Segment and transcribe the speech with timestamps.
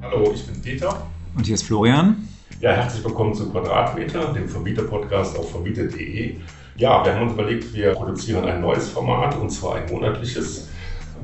[0.00, 1.06] Hallo, ich bin Peter.
[1.36, 2.28] Und hier ist Florian.
[2.60, 6.36] Ja, herzlich willkommen zu Quadratmeter, dem Vermieter-Podcast auf vermieter.de.
[6.76, 10.68] Ja, wir haben uns überlegt, wir produzieren ein neues Format und zwar ein monatliches.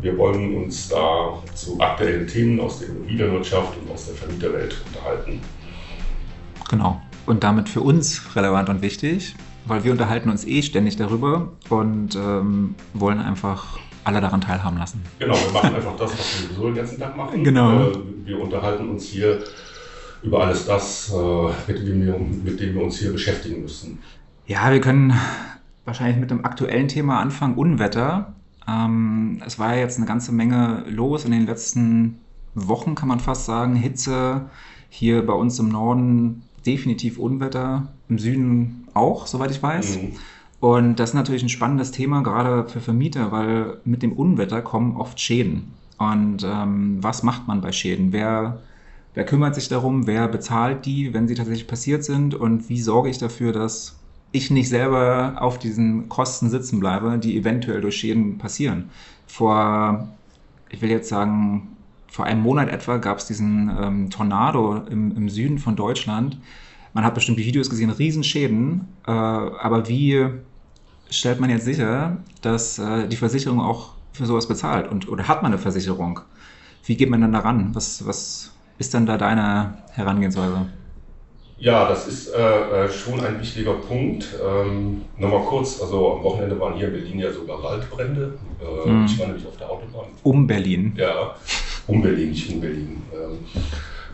[0.00, 5.40] Wir wollen uns da zu aktuellen Themen aus der Immobilienwirtschaft und aus der Vermieterwelt unterhalten.
[6.68, 7.00] Genau.
[7.26, 9.36] Und damit für uns relevant und wichtig,
[9.66, 15.02] weil wir unterhalten uns eh ständig darüber und ähm, wollen einfach alle daran teilhaben lassen.
[15.18, 17.42] Genau, wir machen einfach das, was wir sowieso den ganzen Tag machen.
[17.42, 17.90] Genau.
[17.90, 19.42] Äh, wir unterhalten uns hier
[20.22, 23.98] über alles das, äh, mit dem, wir, mit dem wir uns hier beschäftigen müssen.
[24.46, 25.14] Ja, wir können
[25.84, 28.34] wahrscheinlich mit dem aktuellen Thema anfangen, Unwetter.
[28.66, 32.20] Ähm, es war ja jetzt eine ganze Menge los in den letzten
[32.54, 33.74] Wochen, kann man fast sagen.
[33.76, 34.46] Hitze,
[34.88, 39.98] hier bei uns im Norden definitiv Unwetter, im Süden auch, soweit ich weiß.
[39.98, 40.12] Mhm.
[40.60, 44.96] Und das ist natürlich ein spannendes Thema, gerade für Vermieter, weil mit dem Unwetter kommen
[44.96, 45.72] oft Schäden.
[45.98, 48.12] Und ähm, was macht man bei Schäden?
[48.12, 48.60] Wer,
[49.14, 50.06] wer kümmert sich darum?
[50.06, 52.34] Wer bezahlt die, wenn sie tatsächlich passiert sind?
[52.34, 53.96] Und wie sorge ich dafür, dass
[54.32, 58.90] ich nicht selber auf diesen Kosten sitzen bleibe, die eventuell durch Schäden passieren?
[59.26, 60.08] Vor,
[60.70, 61.74] ich will jetzt sagen,
[62.08, 66.38] vor einem Monat etwa gab es diesen ähm, Tornado im, im Süden von Deutschland.
[66.94, 68.88] Man hat bestimmt die Videos gesehen, Riesenschäden.
[69.06, 70.26] Äh, aber wie
[71.10, 74.90] stellt man jetzt sicher, dass äh, die Versicherung auch für sowas bezahlt?
[74.90, 76.20] Und, oder hat man eine Versicherung?
[76.86, 77.74] Wie geht man dann daran?
[77.74, 80.66] Was, was ist dann da deine Herangehensweise?
[81.58, 84.28] Ja, das ist äh, äh, schon ein wichtiger Punkt.
[84.44, 88.34] Ähm, Nochmal kurz, also am Wochenende waren hier in Berlin ja sogar Waldbrände.
[88.60, 89.04] Äh, mhm.
[89.06, 90.06] Ich war nämlich auf der Autobahn.
[90.22, 90.94] Um Berlin?
[90.96, 91.34] Ja,
[91.86, 93.02] um Berlin, nicht in Berlin.
[93.12, 93.60] Ähm, äh,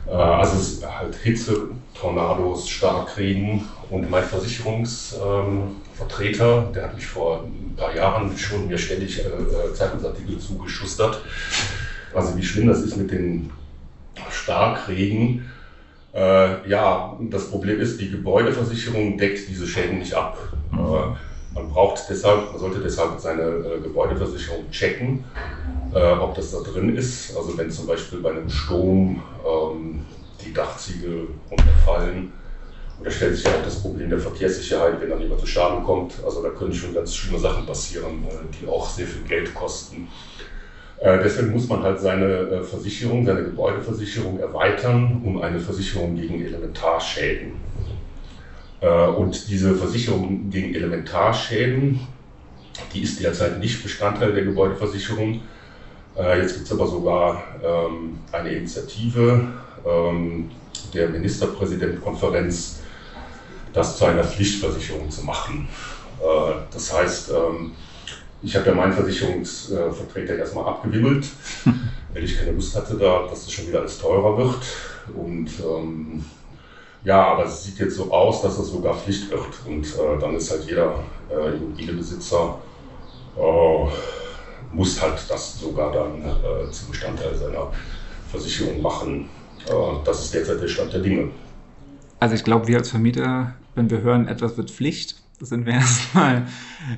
[0.09, 7.45] also es ist halt Hitze, Tornados, Starkregen und mein Versicherungsvertreter, ähm, der hat mich vor
[7.45, 11.21] ein paar Jahren schon mir ständig äh, äh, Zeitungsartikel zugeschustert.
[12.15, 13.51] Also wie schlimm das ist mit den
[14.31, 15.51] Starkregen.
[16.13, 20.37] Äh, ja, das Problem ist, die Gebäudeversicherung deckt diese Schäden nicht ab.
[20.73, 20.79] Mhm.
[20.79, 25.25] Äh, man braucht deshalb, man sollte deshalb seine äh, Gebäudeversicherung checken,
[25.95, 27.37] äh, ob das da drin ist.
[27.37, 30.07] Also wenn zum Beispiel bei einem Sturm ähm,
[30.45, 32.33] die Dachziegel runterfallen.
[33.03, 36.15] Da stellt sich ja auch das Problem der Verkehrssicherheit, wenn dann jemand zu Schaden kommt.
[36.25, 40.09] Also da können schon ganz schlimme Sachen passieren, äh, die auch sehr viel Geld kosten.
[40.99, 46.45] Äh, deswegen muss man halt seine äh, Versicherung, seine Gebäudeversicherung erweitern um eine Versicherung gegen
[46.45, 47.53] Elementarschäden.
[48.81, 52.01] Äh, und diese Versicherung gegen Elementarschäden,
[52.95, 55.43] die ist derzeit nicht Bestandteil der Gebäudeversicherung.
[56.17, 59.49] Äh, jetzt gibt es aber sogar ähm, eine Initiative
[59.87, 60.51] ähm,
[60.95, 62.81] der Ministerpräsidentenkonferenz,
[63.73, 65.69] das zu einer Pflichtversicherung zu machen.
[66.21, 67.73] Äh, das heißt, ähm,
[68.43, 71.27] ich habe ja meinen Versicherungsvertreter erstmal abgewimmelt,
[72.15, 74.59] weil ich keine Lust hatte, da, dass das schon wieder alles teurer wird.
[75.15, 76.25] Und ähm,
[77.05, 79.67] ja, aber es sieht jetzt so aus, dass es sogar Pflicht wird.
[79.67, 82.59] Und äh, dann ist halt jeder äh, Immobilienbesitzer
[83.37, 83.87] äh,
[84.73, 87.73] muss halt das sogar dann äh, zum Bestandteil seiner
[88.29, 89.29] Versicherung machen.
[89.67, 89.73] Äh,
[90.05, 91.31] das ist derzeit der Stand der Dinge.
[92.19, 96.47] Also ich glaube, wir als Vermieter, wenn wir hören, etwas wird Pflicht, sind wir erstmal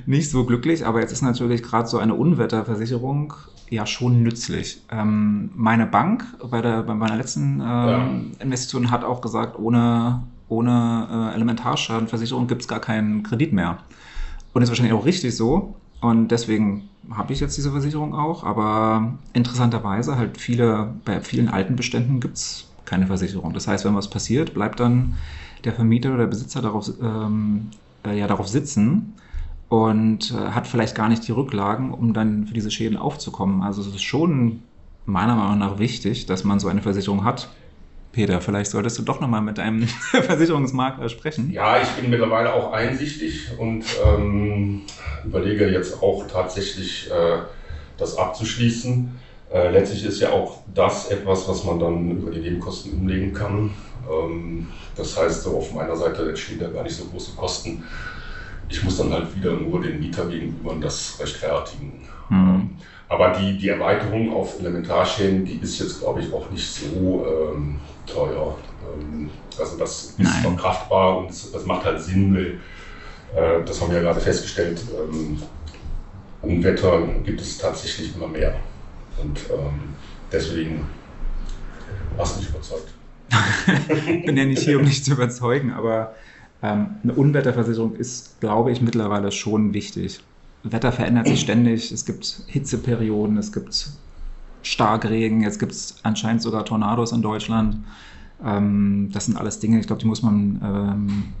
[0.05, 0.85] nicht so glücklich.
[0.85, 3.33] Aber jetzt ist natürlich gerade so eine Unwetterversicherung
[3.69, 4.81] ja schon nützlich.
[4.91, 8.09] Ähm, meine Bank bei, der, bei meiner letzten ähm, ja.
[8.39, 13.79] Investition hat auch gesagt, ohne, ohne äh, Elementarschadenversicherung gibt es gar keinen Kredit mehr.
[14.53, 15.75] Und ist wahrscheinlich auch richtig so.
[16.01, 18.43] Und deswegen habe ich jetzt diese Versicherung auch.
[18.43, 23.53] Aber interessanterweise halt viele, bei vielen alten Beständen gibt es keine Versicherung.
[23.53, 25.15] Das heißt, wenn was passiert, bleibt dann
[25.63, 27.69] der Vermieter oder der Besitzer darauf, ähm,
[28.05, 29.15] äh, ja, darauf sitzen
[29.69, 33.63] und äh, hat vielleicht gar nicht die Rücklagen, um dann für diese Schäden aufzukommen.
[33.63, 34.61] Also es ist schon
[35.05, 37.49] meiner Meinung nach wichtig, dass man so eine Versicherung hat.
[38.11, 41.51] Peter, vielleicht solltest du doch nochmal mit deinem Versicherungsmakler sprechen.
[41.51, 44.81] Ja, ich bin mittlerweile auch einsichtig und ähm,
[45.25, 47.39] überlege jetzt auch tatsächlich äh,
[47.97, 49.19] das abzuschließen.
[49.53, 53.71] Äh, letztlich ist ja auch das etwas, was man dann über die Nebenkosten umlegen kann.
[54.11, 57.83] Ähm, das heißt, so auf meiner Seite entstehen da gar nicht so große Kosten
[58.73, 62.07] ich muss dann halt wieder nur den Mieter gegenüber das rechtfertigen.
[62.29, 62.77] Mhm.
[63.07, 67.79] Aber die, die Erweiterung auf Elementarschäden, die ist jetzt, glaube ich, auch nicht so ähm,
[68.05, 68.57] teuer.
[68.81, 69.29] Ähm,
[69.59, 72.59] also das ist verkraftbar und das macht halt Sinn, weil,
[73.35, 75.41] äh, das haben wir ja gerade festgestellt, ähm,
[76.41, 78.55] Unwetter gibt es tatsächlich immer mehr.
[79.21, 79.79] Und ähm,
[80.31, 80.85] deswegen
[82.17, 82.93] hast du mich überzeugt.
[84.07, 86.13] ich bin ja nicht hier, um dich zu überzeugen, aber
[86.61, 90.23] ähm, eine Unwetterversicherung ist, glaube ich, mittlerweile schon wichtig.
[90.63, 91.91] Wetter verändert sich ständig.
[91.91, 93.89] Es gibt Hitzeperioden, es gibt
[94.61, 97.83] Starkregen, jetzt gibt es anscheinend sogar Tornados in Deutschland.
[98.43, 101.33] Ähm, das sind alles Dinge, ich glaube, die muss man ähm,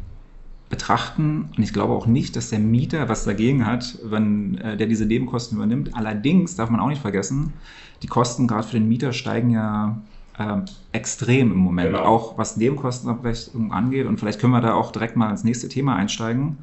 [0.73, 1.49] betrachten.
[1.55, 5.05] Und ich glaube auch nicht, dass der Mieter was dagegen hat, wenn äh, der diese
[5.05, 5.95] Nebenkosten übernimmt.
[5.95, 7.53] Allerdings darf man auch nicht vergessen,
[8.01, 10.01] die Kosten gerade für den Mieter steigen ja
[10.39, 10.57] äh,
[10.91, 12.03] extrem im Moment, genau.
[12.03, 14.07] auch was Nebenkostenabrechnung angeht.
[14.07, 16.57] Und vielleicht können wir da auch direkt mal ins nächste Thema einsteigen,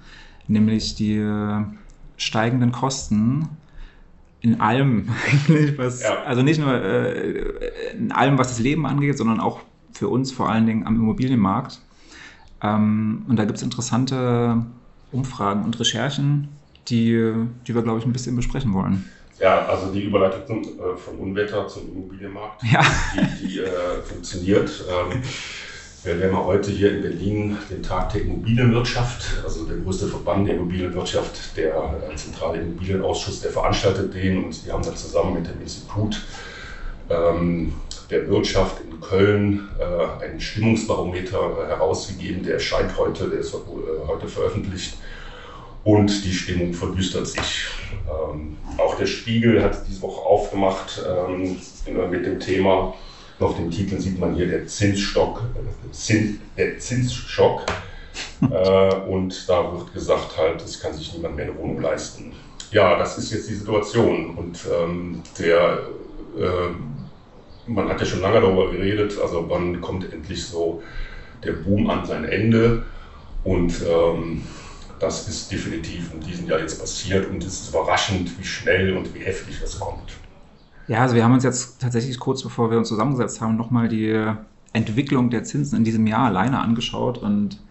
[0.49, 1.63] nämlich die äh,
[2.17, 3.47] steigenden Kosten
[4.41, 6.25] in allem eigentlich, was, ja.
[6.27, 7.45] also nicht nur äh,
[7.97, 9.61] in allem, was das Leben angeht, sondern auch
[9.93, 11.81] für uns vor allen Dingen am Immobilienmarkt.
[12.63, 14.65] Ähm, und da gibt es interessante
[15.13, 16.49] Umfragen und Recherchen,
[16.89, 17.33] die,
[17.67, 19.09] die wir, glaube ich, ein bisschen besprechen wollen.
[19.39, 22.85] Ja, also die Überleitung äh, von Unwetter zum Immobilienmarkt, ja.
[23.15, 24.71] die, die äh, funktioniert.
[24.89, 25.23] Ähm,
[26.03, 30.57] wir haben heute hier in Berlin den Tag der Immobilienwirtschaft, also der größte Verband der
[30.57, 31.75] Immobilienwirtschaft, der
[32.11, 36.23] äh, zentrale Immobilienausschuss, der veranstaltet den und die haben dann zusammen mit dem Institut
[37.11, 37.75] ähm,
[38.11, 42.43] der Wirtschaft in Köln äh, einen Stimmungsbarometer äh, herausgegeben.
[42.43, 43.59] Der erscheint heute, der ist äh,
[44.07, 44.97] heute veröffentlicht.
[45.83, 47.67] Und die Stimmung verdüstert sich.
[48.07, 51.57] Ähm, auch der Spiegel hat diese Woche aufgemacht ähm,
[52.11, 52.95] mit dem Thema.
[53.39, 57.65] Auf dem Titel sieht man hier der Zinsstock, äh, Zins, der Zinsschock.
[58.43, 62.33] äh, und da wird gesagt halt, es kann sich niemand mehr eine Wohnung leisten.
[62.73, 64.37] Ja, das ist jetzt die Situation.
[64.37, 65.81] Und ähm, der
[66.39, 66.75] äh,
[67.71, 70.83] man hat ja schon lange darüber geredet, also wann kommt endlich so
[71.45, 72.85] der Boom an sein Ende
[73.45, 74.43] und ähm,
[74.99, 79.15] das ist definitiv in diesem Jahr jetzt passiert und es ist überraschend, wie schnell und
[79.15, 80.13] wie heftig das kommt.
[80.89, 84.21] Ja, also wir haben uns jetzt tatsächlich kurz bevor wir uns zusammengesetzt haben, nochmal die
[84.73, 87.63] Entwicklung der Zinsen in diesem Jahr alleine angeschaut und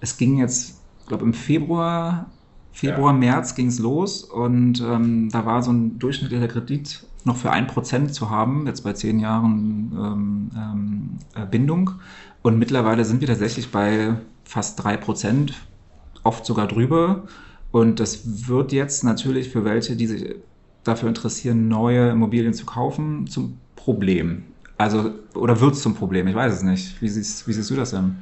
[0.00, 2.30] es ging jetzt, ich glaube im Februar,
[2.76, 3.18] Februar, ja.
[3.18, 7.66] März ging es los und ähm, da war so ein durchschnittlicher Kredit noch für ein
[7.66, 11.92] Prozent zu haben, jetzt bei zehn Jahren ähm, ähm, äh, Bindung.
[12.42, 15.54] Und mittlerweile sind wir tatsächlich bei fast drei Prozent,
[16.22, 17.22] oft sogar drüber.
[17.72, 20.34] Und das wird jetzt natürlich für welche, die sich
[20.84, 24.42] dafür interessieren, neue Immobilien zu kaufen, zum Problem.
[24.76, 26.28] Also, oder wird es zum Problem?
[26.28, 27.00] Ich weiß es nicht.
[27.00, 28.16] Wie siehst, wie siehst du das denn?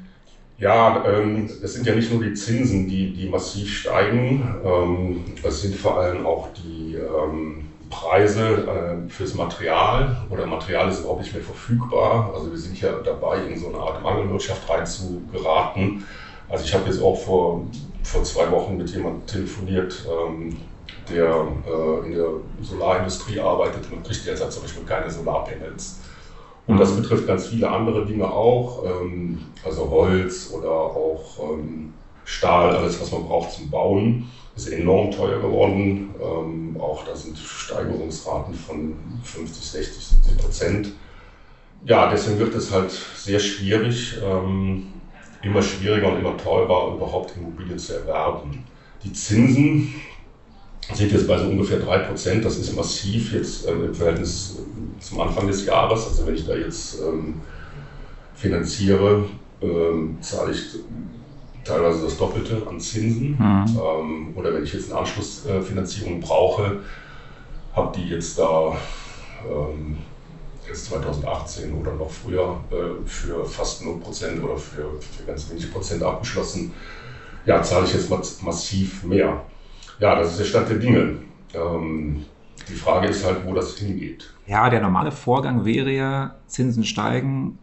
[0.65, 4.57] Ja, ähm, es sind ja nicht nur die Zinsen, die, die massiv steigen.
[4.65, 11.01] Ähm, es sind vor allem auch die ähm, Preise äh, fürs Material oder Material ist
[11.01, 12.33] überhaupt nicht mehr verfügbar.
[12.35, 16.03] Also wir sind ja dabei, in so eine Art Mangelwirtschaft reinzugeraten.
[16.49, 17.67] Also ich habe jetzt auch vor,
[18.03, 20.57] vor zwei Wochen mit jemandem telefoniert, ähm,
[21.11, 22.29] der äh, in der
[22.63, 25.99] Solarindustrie arbeitet und kriegt derzeit zum Beispiel keine Solarpanels.
[26.67, 27.03] Und das mhm.
[27.03, 31.93] betrifft ganz viele andere Dinge auch, ähm, also Holz oder auch ähm,
[32.25, 36.15] Stahl, alles was man braucht zum Bauen ist enorm teuer geworden.
[36.21, 40.93] Ähm, auch da sind Steigerungsraten von 50, 60, 70 Prozent.
[41.85, 44.87] Ja, deswegen wird es halt sehr schwierig, ähm,
[45.43, 48.65] immer schwieriger und immer teurer, überhaupt Immobilien zu erwerben.
[49.03, 49.95] Die Zinsen
[50.93, 52.45] sind jetzt bei so ungefähr 3 Prozent.
[52.45, 54.59] Das ist massiv jetzt äh, im Verhältnis
[55.01, 56.07] zum Anfang des Jahres.
[56.07, 57.41] Also wenn ich da jetzt ähm,
[58.35, 59.25] finanziere,
[59.63, 60.63] ähm, zahle ich
[61.65, 63.31] teilweise das Doppelte an Zinsen.
[63.31, 63.79] Mhm.
[63.79, 66.81] Ähm, oder wenn ich jetzt eine Anschlussfinanzierung brauche,
[67.75, 68.77] habe die jetzt da
[69.49, 69.99] ähm,
[70.69, 76.03] jetzt 2018 oder noch früher äh, für fast 0% oder für, für ganz wenig Prozent
[76.03, 76.73] abgeschlossen.
[77.47, 78.11] Ja, zahle ich jetzt
[78.43, 79.43] massiv mehr.
[80.01, 81.17] Ja, das ist der Stand der Dinge.
[81.55, 82.25] Ähm,
[82.69, 84.33] die Frage ist halt, wo das hingeht.
[84.47, 87.59] Ja, der normale Vorgang wäre ja, Zinsen steigen,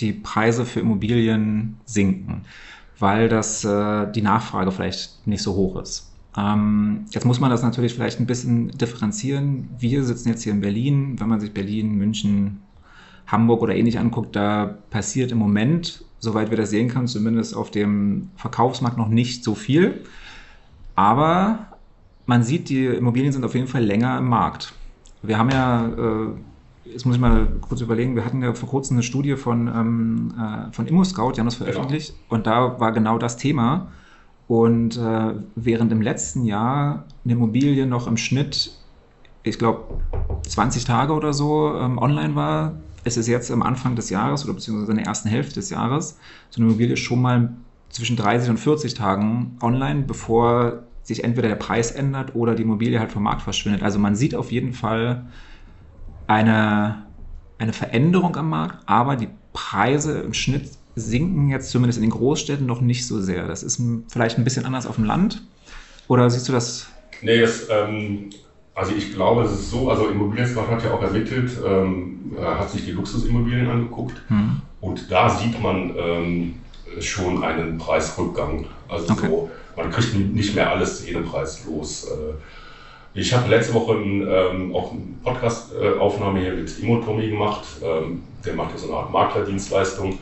[0.00, 2.44] die Preise für Immobilien sinken
[2.98, 6.12] weil das äh, die Nachfrage vielleicht nicht so hoch ist.
[6.36, 9.68] Ähm, jetzt muss man das natürlich vielleicht ein bisschen differenzieren.
[9.78, 11.20] Wir sitzen jetzt hier in Berlin.
[11.20, 12.62] Wenn man sich Berlin, München,
[13.26, 17.70] Hamburg oder ähnlich anguckt, da passiert im Moment, soweit wir das sehen können, zumindest auf
[17.70, 20.02] dem Verkaufsmarkt noch nicht so viel.
[20.94, 21.66] Aber
[22.26, 24.74] man sieht, die Immobilien sind auf jeden Fall länger im Markt.
[25.22, 26.28] Wir haben ja äh,
[26.84, 30.34] jetzt muss ich mal kurz überlegen, wir hatten ja vor kurzem eine Studie von, ähm,
[30.38, 32.34] äh, von ImmoScout, die haben das veröffentlicht genau.
[32.34, 33.88] und da war genau das Thema.
[34.46, 38.72] Und äh, während im letzten Jahr eine Immobilie noch im Schnitt,
[39.42, 39.84] ich glaube,
[40.46, 44.54] 20 Tage oder so ähm, online war, ist es jetzt am Anfang des Jahres oder
[44.54, 46.18] beziehungsweise in der ersten Hälfte des Jahres
[46.50, 47.54] so eine Immobilie schon mal
[47.88, 52.98] zwischen 30 und 40 Tagen online, bevor sich entweder der Preis ändert oder die Immobilie
[52.98, 53.84] halt vom Markt verschwindet.
[53.84, 55.26] Also man sieht auf jeden Fall,
[56.26, 57.06] eine,
[57.58, 62.66] eine Veränderung am Markt, aber die Preise im Schnitt sinken jetzt zumindest in den Großstädten
[62.66, 63.46] noch nicht so sehr.
[63.46, 65.42] Das ist vielleicht ein bisschen anders auf dem Land.
[66.08, 66.88] Oder siehst du das?
[67.22, 68.30] Nee, das, ähm,
[68.74, 72.84] Also ich glaube, es ist so, also Immobilienscout hat ja auch ermittelt, ähm, hat sich
[72.84, 74.62] die Luxusimmobilien angeguckt mhm.
[74.80, 76.54] und da sieht man ähm,
[76.98, 78.66] schon einen Preisrückgang.
[78.88, 79.28] Also okay.
[79.28, 82.04] so, man kriegt nicht mehr alles zu jedem Preis los.
[82.04, 82.34] Äh,
[83.16, 87.64] ich habe letzte Woche ein, ähm, auch eine Podcast-Aufnahme hier mit Imotomi gemacht.
[87.82, 90.18] Ähm, der macht ja so eine Art Maklerdienstleistung.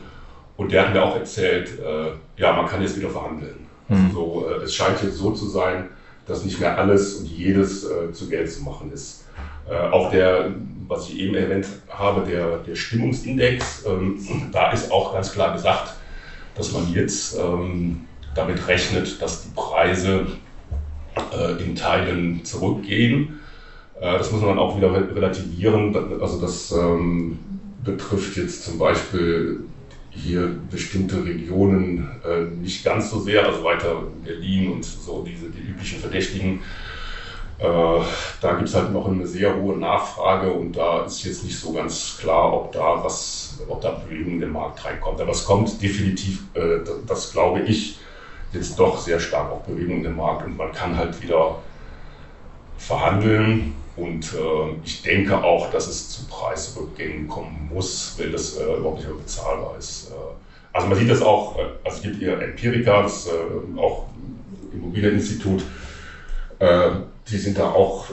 [0.57, 3.67] Und der hat mir auch erzählt, äh, ja, man kann jetzt wieder verhandeln.
[3.89, 4.11] Also mhm.
[4.11, 5.89] so, äh, es scheint jetzt so zu sein,
[6.27, 9.25] dass nicht mehr alles und jedes äh, zu Geld zu machen ist.
[9.69, 10.51] Äh, auch der,
[10.87, 14.19] was ich eben erwähnt habe, der, der Stimmungsindex, ähm,
[14.51, 15.93] da ist auch ganz klar gesagt,
[16.55, 18.05] dass man jetzt ähm,
[18.35, 20.27] damit rechnet, dass die Preise
[21.31, 23.39] äh, in Teilen zurückgehen.
[23.99, 25.95] Äh, das muss man dann auch wieder relativieren.
[26.21, 27.39] Also das ähm,
[27.83, 29.61] betrifft jetzt zum Beispiel
[30.09, 35.61] hier bestimmte Regionen äh, nicht ganz so sehr, also weiter Berlin und so diese die
[35.61, 36.61] üblichen Verdächtigen.
[37.59, 38.01] Äh,
[38.41, 41.71] da gibt es halt noch eine sehr hohe Nachfrage und da ist jetzt nicht so
[41.71, 45.21] ganz klar, ob da was, ob da Bewegung in den Markt reinkommt.
[45.21, 47.97] Aber es kommt definitiv, äh, das, das glaube ich,
[48.53, 51.59] jetzt doch sehr stark auf Bewegung den Markt und man kann halt wieder
[52.77, 58.63] verhandeln und äh, ich denke auch, dass es zu Preisrückgängen kommen muss, wenn das äh,
[58.63, 60.09] überhaupt nicht mehr bezahlbar ist.
[60.11, 60.13] Äh,
[60.73, 64.07] also man sieht das auch, äh, also es gibt hier Empirica, das äh, auch
[64.73, 65.63] Immobilieninstitut,
[66.57, 66.89] äh,
[67.29, 68.07] die sind da auch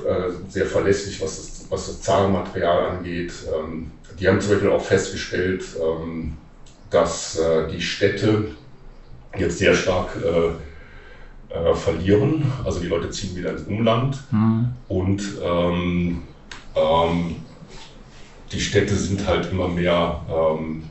[0.49, 3.32] sehr verlässlich, was das, was das Zahlenmaterial angeht.
[3.52, 6.37] Ähm, die haben zum Beispiel auch festgestellt, ähm,
[6.90, 7.40] dass
[7.73, 8.47] die Städte
[9.39, 12.53] jetzt sehr stark äh, verlieren.
[12.65, 14.69] Also die Leute ziehen wieder ins Umland mhm.
[14.89, 16.23] und ähm,
[16.77, 17.37] ähm,
[18.53, 20.85] die Städte sind halt immer mehr, ähm,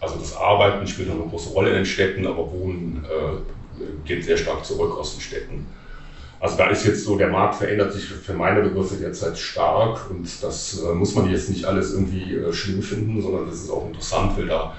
[0.00, 4.36] also das Arbeiten spielt eine große Rolle in den Städten, aber Wohnen äh, geht sehr
[4.36, 5.66] stark zurück aus den Städten.
[6.38, 10.28] Also da ist jetzt so, der Markt verändert sich für meine Begriffe derzeit stark und
[10.42, 13.86] das äh, muss man jetzt nicht alles irgendwie äh, schlimm finden, sondern das ist auch
[13.86, 14.74] interessant, weil da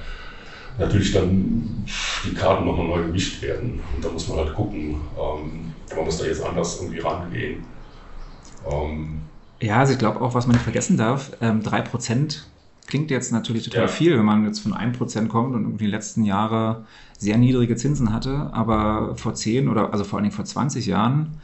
[0.77, 1.85] natürlich dann
[2.25, 3.79] die Karten nochmal neu gemischt werden.
[3.95, 7.63] Und da muss man halt gucken, ähm, man muss da jetzt anders irgendwie rangehen.
[8.69, 9.21] Ähm,
[9.59, 12.43] ja, also ich glaube auch, was man nicht vergessen darf, ähm, 3%
[12.87, 13.87] klingt jetzt natürlich total ja.
[13.87, 16.85] viel, wenn man jetzt von 1% kommt und irgendwie die letzten Jahre
[17.17, 21.41] sehr niedrige Zinsen hatte, aber vor 10 oder also vor allen Dingen vor 20 Jahren,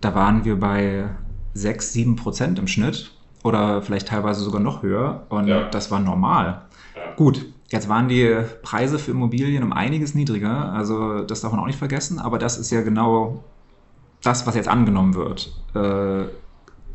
[0.00, 1.08] da waren wir bei
[1.54, 3.12] 6, 7% im Schnitt
[3.42, 5.68] oder vielleicht teilweise sogar noch höher und ja.
[5.68, 6.62] das war normal.
[6.94, 7.14] Ja.
[7.16, 11.66] Gut, Jetzt waren die Preise für Immobilien um einiges niedriger, also das darf man auch
[11.66, 13.42] nicht vergessen, aber das ist ja genau
[14.22, 15.52] das, was jetzt angenommen wird.
[15.74, 16.26] Äh,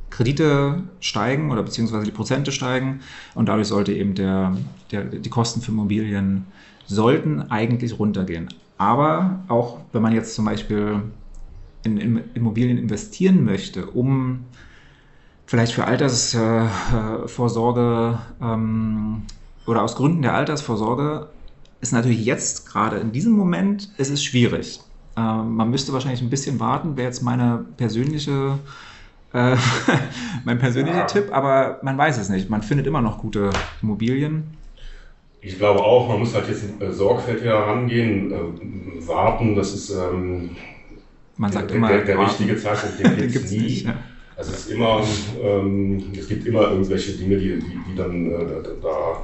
[0.10, 3.00] Kredite steigen oder beziehungsweise die Prozente steigen
[3.34, 4.56] und dadurch sollte eben der,
[4.92, 6.46] der, die Kosten für Immobilien
[6.86, 8.50] sollten eigentlich runtergehen.
[8.78, 11.02] Aber auch wenn man jetzt zum Beispiel
[11.84, 14.46] in, in Immobilien investieren möchte, um
[15.46, 19.24] vielleicht für Altersvorsorge äh, ähm,
[19.66, 21.28] oder aus Gründen der Altersvorsorge
[21.82, 24.80] ist natürlich jetzt gerade in diesem Moment ist es schwierig.
[25.18, 28.60] Ähm, man müsste wahrscheinlich ein bisschen warten, wäre jetzt meine persönliche,
[29.34, 29.56] äh,
[30.46, 31.06] mein persönlicher ja.
[31.06, 32.50] Tipp, aber man weiß es nicht.
[32.50, 33.50] Man findet immer noch gute
[33.82, 34.58] Immobilien.
[35.42, 40.52] Ich glaube auch, man muss halt jetzt äh, sorgfältiger rangehen, äh, warten, das ist ähm,
[41.38, 43.60] man sagt der, immer, der, der richtige Zeitpunkt, den gibt es nie.
[43.60, 43.96] Nicht, ja.
[44.36, 45.04] Also es ist immer,
[45.44, 48.46] ähm, es gibt immer irgendwelche Dinge, die, die, die dann äh,
[48.82, 49.24] da,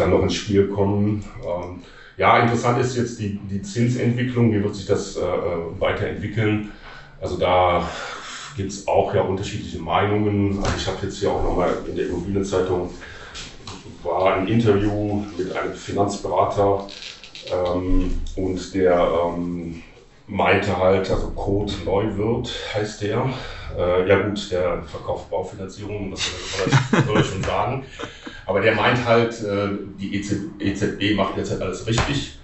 [0.00, 1.24] dann noch ins Spiel kommen.
[1.44, 1.82] Ähm,
[2.16, 5.20] ja, interessant ist jetzt die, die Zinsentwicklung, wie wird sich das äh,
[5.78, 6.72] weiterentwickeln.
[7.20, 7.88] Also da
[8.56, 10.58] gibt es auch ja unterschiedliche Meinungen.
[10.62, 12.90] Also ich habe jetzt hier auch nochmal in der Immobilienzeitung
[14.02, 16.86] war ein Interview mit einem Finanzberater
[17.52, 19.82] ähm, und der ähm,
[20.26, 23.30] meinte halt, also Code Neuwirth heißt der.
[23.76, 26.20] Äh, ja gut, der verkauft Baufinanzierung, das
[27.06, 27.84] soll ich schon sagen.
[28.46, 29.68] Aber der meint halt, äh,
[29.98, 32.38] die EZB e macht jetzt halt alles richtig.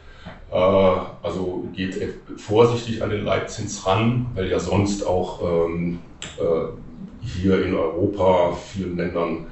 [0.50, 1.96] Äh, also geht
[2.36, 5.98] vorsichtig an den Leitzins ran, weil ja sonst auch ähm,
[6.38, 9.46] äh, hier in Europa, vielen Ländern,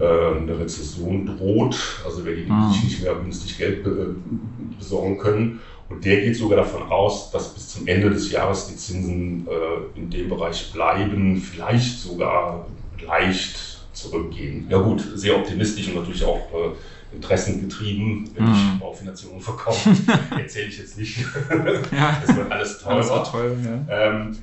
[0.00, 1.76] eine Rezession droht.
[2.04, 2.70] Also wenn die ah.
[2.70, 3.84] sich nicht mehr günstig Geld
[4.78, 5.58] besorgen können.
[5.88, 9.48] Und der geht sogar davon aus, dass bis zum Ende des Jahres die Zinsen
[9.96, 12.68] in dem Bereich bleiben, vielleicht sogar
[13.04, 14.66] leicht zurückgehen.
[14.68, 18.52] Ja gut, sehr optimistisch und natürlich auch äh, interessengetrieben, wenn mm.
[18.52, 18.78] ich mhm.
[18.80, 19.90] Baufinanzierung verkaufe.
[20.38, 21.18] Erzähle ich jetzt nicht.
[21.92, 22.22] ja.
[22.24, 22.94] Das wird alles teurer.
[22.94, 24.10] Alles teuer, ja.
[24.10, 24.38] ähm,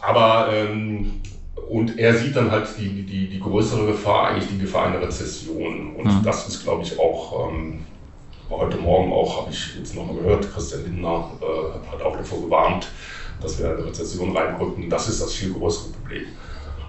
[0.00, 1.20] aber ähm,
[1.68, 5.96] und er sieht dann halt die, die, die größere Gefahr, eigentlich die Gefahr einer Rezession.
[5.96, 6.22] Und mhm.
[6.22, 7.84] das ist, glaube ich, auch ähm,
[8.50, 12.88] heute Morgen auch, habe ich jetzt nochmal gehört, Christian Lindner äh, hat auch davor gewarnt,
[13.40, 14.88] dass wir in eine Rezession reinrücken.
[14.88, 16.26] Das ist das viel größere Problem.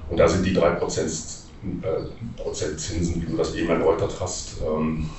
[0.10, 5.10] Und da sind die 3% äh, Prozent Zinsen, wie du das eben erläutert hast, ähm,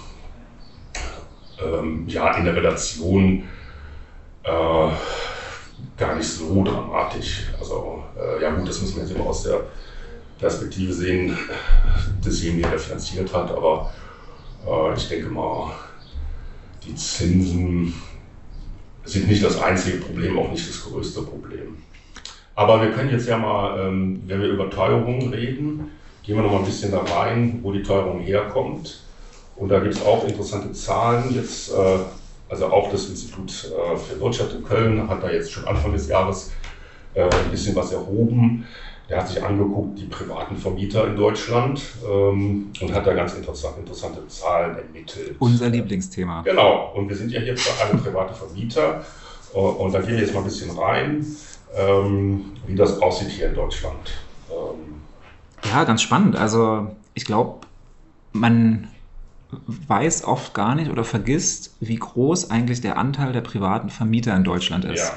[1.63, 3.45] ähm, ja, in der Relation
[4.43, 4.91] äh,
[5.97, 7.49] gar nicht so dramatisch.
[7.59, 9.63] Also, äh, ja, gut, das müssen wir jetzt immer aus der
[10.39, 11.37] Perspektive sehen,
[12.25, 13.93] desjenigen, der finanziert hat, aber
[14.67, 15.73] äh, ich denke mal,
[16.85, 17.95] die Zinsen
[19.05, 21.79] sind nicht das einzige Problem, auch nicht das größte Problem.
[22.55, 25.91] Aber wir können jetzt ja mal, ähm, wenn wir über Teuerungen reden,
[26.29, 29.01] gehen wir noch mal ein bisschen da rein, wo die Teuerung herkommt.
[29.57, 31.35] Und da gibt es auch interessante Zahlen.
[31.35, 31.99] Jetzt, äh,
[32.51, 36.07] also auch das Institut äh, für Wirtschaft in Köln hat da jetzt schon Anfang des
[36.07, 36.53] Jahres
[37.15, 38.67] äh, ein bisschen was erhoben.
[39.09, 43.79] Der hat sich angeguckt, die privaten Vermieter in Deutschland ähm, und hat da ganz interessant,
[43.79, 45.35] interessante Zahlen ermittelt.
[45.39, 46.43] Unser Lieblingsthema.
[46.43, 49.03] Genau, und wir sind ja hier für alle private Vermieter.
[49.55, 51.25] Und da gehen wir jetzt mal ein bisschen rein,
[51.75, 54.11] ähm, wie das aussieht hier in Deutschland.
[54.51, 54.88] Ähm,
[55.65, 56.37] ja, ganz spannend.
[56.37, 57.61] Also ich glaube,
[58.33, 58.89] man
[59.67, 64.45] weiß oft gar nicht oder vergisst, wie groß eigentlich der Anteil der privaten Vermieter in
[64.45, 65.01] Deutschland ist.
[65.01, 65.13] Ja.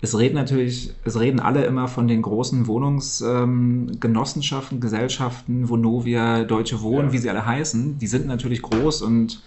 [0.00, 6.82] Es reden natürlich, es reden alle immer von den großen Wohnungsgenossenschaften, ähm, Gesellschaften, Vonovia, Deutsche
[6.82, 7.12] Wohnen, ja.
[7.12, 7.98] wie sie alle heißen.
[7.98, 9.42] Die sind natürlich groß und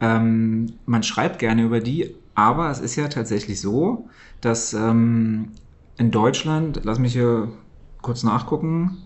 [0.00, 4.08] ähm, man schreibt gerne über die, aber es ist ja tatsächlich so,
[4.40, 5.48] dass ähm,
[5.98, 7.48] in Deutschland, lass mich hier
[8.00, 8.96] kurz nachgucken,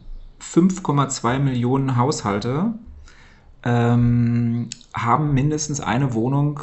[0.52, 2.74] 5,2 Millionen Haushalte
[3.64, 6.60] ähm, haben mindestens eine Wohnung,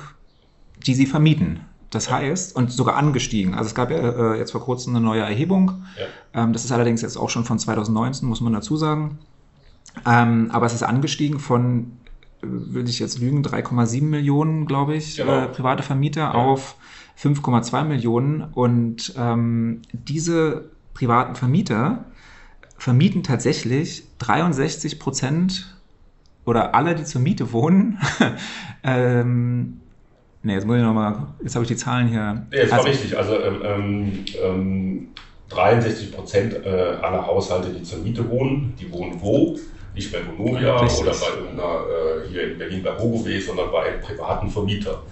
[0.85, 1.61] die sie vermieten.
[1.89, 3.53] Das heißt, und sogar angestiegen.
[3.53, 5.83] Also es gab ja äh, jetzt vor kurzem eine neue Erhebung.
[6.33, 6.43] Ja.
[6.43, 9.19] Ähm, das ist allerdings jetzt auch schon von 2019, muss man dazu sagen.
[10.05, 11.97] Ähm, aber es ist angestiegen von,
[12.41, 15.39] äh, will ich jetzt lügen, 3,7 Millionen, glaube ich, genau.
[15.39, 16.31] äh, private Vermieter ja.
[16.31, 16.75] auf
[17.21, 18.41] 5,2 Millionen.
[18.41, 22.05] Und ähm, diese privaten Vermieter
[22.81, 25.77] vermieten tatsächlich 63 Prozent
[26.47, 27.99] oder alle, die zur Miete wohnen.
[28.83, 29.81] ähm,
[30.41, 32.19] ne, jetzt muss ich nochmal, jetzt habe ich die Zahlen hier.
[32.19, 33.15] Ja, das also, war richtig.
[33.15, 35.07] Also ähm, ähm,
[35.49, 39.59] 63 ähm, Prozent äh, aller Haushalte, die zur Miete wohnen, die wohnen wo?
[39.93, 44.01] Nicht bei Vonovia oder bei irgendeiner, äh, hier in Berlin bei Hogowe, sondern bei einem
[44.01, 45.03] privaten Vermieter.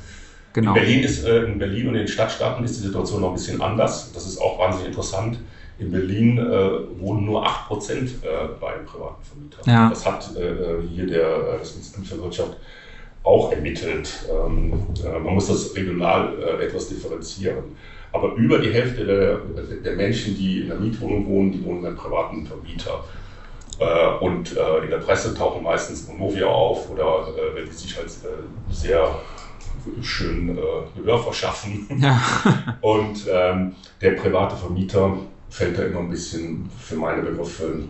[0.54, 0.74] Genau.
[0.74, 3.36] In Berlin, ist, äh, in Berlin und in den Stadtstaaten ist die Situation noch ein
[3.36, 4.12] bisschen anders.
[4.12, 5.38] Das ist auch wahnsinnig interessant.
[5.80, 9.60] In Berlin äh, wohnen nur 8% äh, bei privaten Vermieter.
[9.66, 9.90] Ja.
[9.90, 12.58] Das hat äh, hier der, äh, das Institut für Wirtschaft
[13.24, 14.26] auch ermittelt.
[14.30, 14.74] Ähm,
[15.06, 17.78] äh, man muss das regional äh, etwas differenzieren.
[18.12, 19.38] Aber über die Hälfte der,
[19.84, 23.04] der, Menschen, die in der Mietwohnung wohnen, die wohnen bei privaten Vermieter.
[24.20, 24.50] und
[24.84, 28.10] in der Presse tauchen meistens Monovia auf oder wenn die sich halt
[28.72, 29.16] sehr
[30.02, 30.58] schön
[30.96, 31.88] Gehör verschaffen.
[32.02, 32.20] Ja.
[32.82, 35.16] Und ähm, der private Vermieter
[35.50, 37.84] fällt da immer ein bisschen für meine Begriffe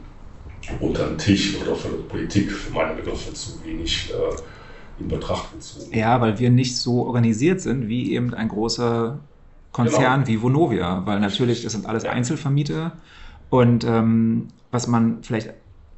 [0.79, 5.53] unter den Tisch oder für die Politik für meine Begriffe zu wenig äh, in Betracht
[5.53, 5.97] gezogen.
[5.97, 9.19] Ja, weil wir nicht so organisiert sind wie eben ein großer
[9.71, 10.27] Konzern genau.
[10.27, 12.11] wie Vonovia, weil natürlich das sind alles ja.
[12.11, 12.93] Einzelvermieter
[13.49, 15.53] und ähm, was man vielleicht,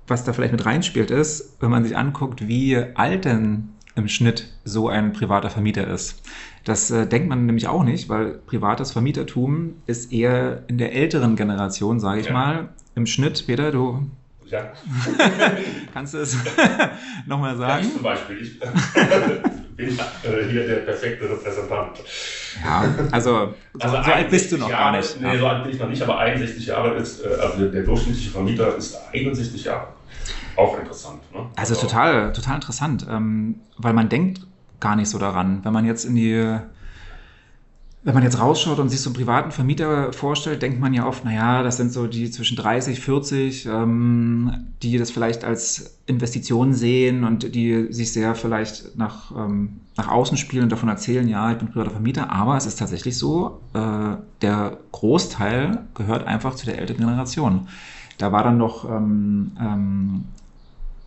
[0.08, 4.48] was da vielleicht mit reinspielt ist, wenn man sich anguckt, wie alt denn im Schnitt
[4.64, 6.22] so ein privater Vermieter ist.
[6.64, 11.36] Das äh, denkt man nämlich auch nicht, weil privates Vermietertum ist eher in der älteren
[11.36, 12.34] Generation, sage ich ja.
[12.34, 12.70] mal.
[12.96, 14.08] Im Schnitt, Peter, du
[14.52, 14.70] ja.
[15.94, 16.38] kannst du es
[17.26, 17.84] nochmal sagen?
[17.84, 18.42] Ja, ich zum Beispiel.
[18.42, 18.60] Ich
[19.78, 22.00] bin äh, hier der perfekte Repräsentant.
[22.62, 25.22] Ja, also, also so, alt bist du noch Jahre, gar nicht.
[25.22, 28.30] Nee, so alt bin ich noch nicht, aber 61 Jahre ist, äh, also der durchschnittliche
[28.30, 29.88] Vermieter ist 61 Jahre.
[30.56, 31.22] Auch interessant.
[31.34, 31.48] Ne?
[31.56, 34.42] Also, also total, total interessant, ähm, weil man denkt
[34.80, 35.60] gar nicht so daran.
[35.64, 36.58] Wenn man jetzt in die,
[38.04, 41.24] wenn man jetzt rausschaut und sich so einen privaten Vermieter vorstellt, denkt man ja oft,
[41.24, 47.24] naja, das sind so die zwischen 30, 40, ähm, die das vielleicht als Investition sehen
[47.24, 51.60] und die sich sehr vielleicht nach, ähm, nach außen spielen und davon erzählen, ja, ich
[51.60, 56.80] bin privater Vermieter, aber es ist tatsächlich so, äh, der Großteil gehört einfach zu der
[56.80, 57.68] älteren Generation.
[58.22, 60.26] Da war dann noch ähm, ähm,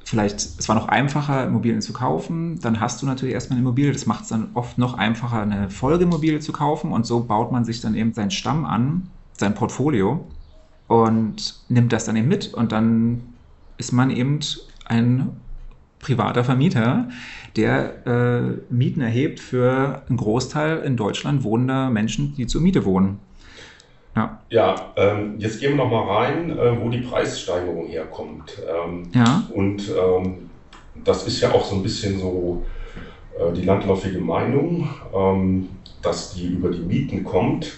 [0.05, 2.59] vielleicht, es war noch einfacher, Immobilien zu kaufen.
[2.61, 3.93] Dann hast du natürlich erstmal eine Immobilie.
[3.93, 6.91] Das macht es dann oft noch einfacher, eine Folgeimmobilie zu kaufen.
[6.91, 10.27] Und so baut man sich dann eben seinen Stamm an, sein Portfolio
[10.89, 12.53] und nimmt das dann eben mit.
[12.53, 13.23] Und dann
[13.77, 14.41] ist man eben
[14.87, 15.31] ein
[16.01, 17.09] privater Vermieter,
[17.57, 23.21] der äh, Mieten erhebt für einen Großteil in Deutschland wohnender Menschen, die zur Miete wohnen.
[24.17, 28.59] Ja, ja ähm, jetzt gehen wir noch mal rein, äh, wo die Preissteigerung herkommt.
[28.69, 29.43] Ähm, ja.
[29.53, 30.51] Und ähm,
[31.05, 32.65] das ist ja auch so ein bisschen so
[33.39, 35.69] äh, die landläufige Meinung, ähm,
[36.03, 37.73] dass die über die Mieten kommt.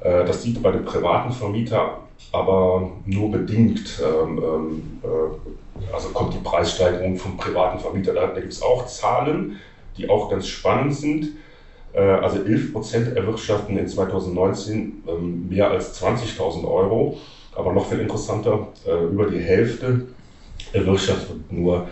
[0.00, 1.98] Äh, das sieht bei den privaten Vermieter
[2.30, 4.00] aber nur bedingt.
[4.02, 8.14] Ähm, ähm, äh, also kommt die Preissteigerung vom privaten Vermieter.
[8.14, 9.60] Da, da gibt es auch Zahlen,
[9.96, 11.28] die auch ganz spannend sind.
[11.92, 17.18] Äh, also 11 Prozent erwirtschaften in 2019 ähm, mehr als 20.000 Euro.
[17.54, 20.06] Aber noch viel interessanter, äh, über die Hälfte
[20.72, 21.88] erwirtschaftet nur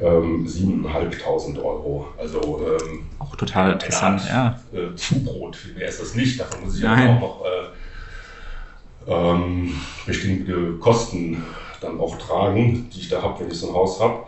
[0.00, 2.06] ähm, 7.500 Euro.
[2.18, 4.78] Also ähm, auch total interessant, Art, ja.
[4.78, 6.38] Äh, Zubrot, viel mehr ist das nicht.
[6.38, 9.74] Davon muss ich ja auch noch äh, ähm,
[10.06, 11.42] bestimmte Kosten
[11.80, 14.24] dann auch tragen, die ich da habe, wenn ich so ein Haus habe.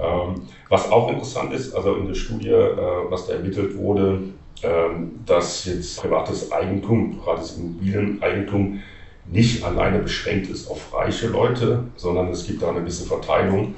[0.00, 2.76] Ähm, was auch interessant ist, also in der Studie, äh,
[3.08, 4.22] was da ermittelt wurde,
[4.62, 8.80] ähm, dass jetzt privates Eigentum, das Immobilieneigentum,
[9.26, 13.74] nicht alleine beschränkt ist auf reiche Leute, sondern es gibt da eine gewisse Verteilung.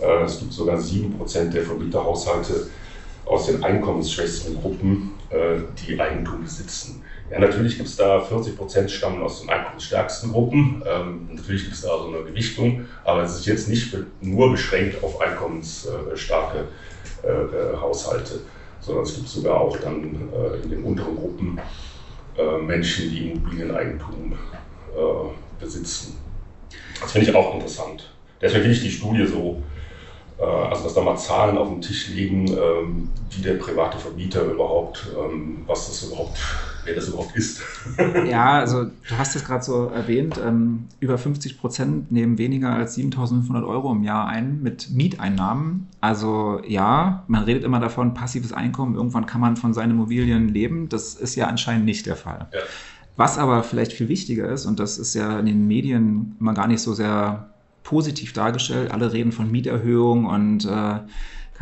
[0.00, 2.68] Äh, es gibt sogar 7% der Vermieterhaushalte
[3.24, 7.02] aus den einkommensschwächsten Gruppen, äh, die Eigentum besitzen.
[7.32, 10.82] Ja, natürlich gibt es da 40 Prozent stammen aus den einkommensstärksten Gruppen.
[10.86, 15.02] Ähm, natürlich gibt es da so eine Gewichtung, aber es ist jetzt nicht nur beschränkt
[15.02, 16.68] auf einkommensstarke
[17.24, 18.40] äh, äh, Haushalte,
[18.80, 21.58] sondern es gibt sogar auch dann äh, in den unteren Gruppen
[22.36, 26.18] äh, Menschen, die Immobilieneigentum äh, besitzen.
[27.00, 28.12] Das finde ich auch interessant.
[28.42, 29.62] Deswegen finde ich die Studie so
[30.38, 34.42] äh, also dass da mal Zahlen auf dem Tisch liegen, ähm, wie der private Vermieter
[34.42, 36.38] überhaupt, ähm, was das überhaupt,
[36.84, 37.62] wer das überhaupt ist.
[38.26, 42.96] ja, also du hast es gerade so erwähnt, ähm, über 50 Prozent nehmen weniger als
[42.96, 45.88] 7.500 Euro im Jahr ein mit Mieteinnahmen.
[46.00, 50.88] Also ja, man redet immer davon, passives Einkommen, irgendwann kann man von seinen Immobilien leben.
[50.88, 52.48] Das ist ja anscheinend nicht der Fall.
[52.52, 52.60] Ja.
[53.16, 56.66] Was aber vielleicht viel wichtiger ist, und das ist ja in den Medien immer gar
[56.66, 57.50] nicht so sehr
[57.82, 58.90] positiv dargestellt.
[58.90, 61.00] Alle reden von Mieterhöhung und äh,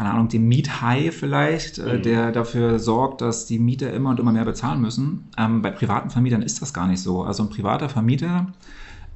[0.01, 2.03] keine Ahnung, dem Miethai vielleicht, äh, mhm.
[2.03, 5.29] der dafür sorgt, dass die Mieter immer und immer mehr bezahlen müssen.
[5.37, 7.23] Ähm, bei privaten Vermietern ist das gar nicht so.
[7.23, 8.47] Also ein privater Vermieter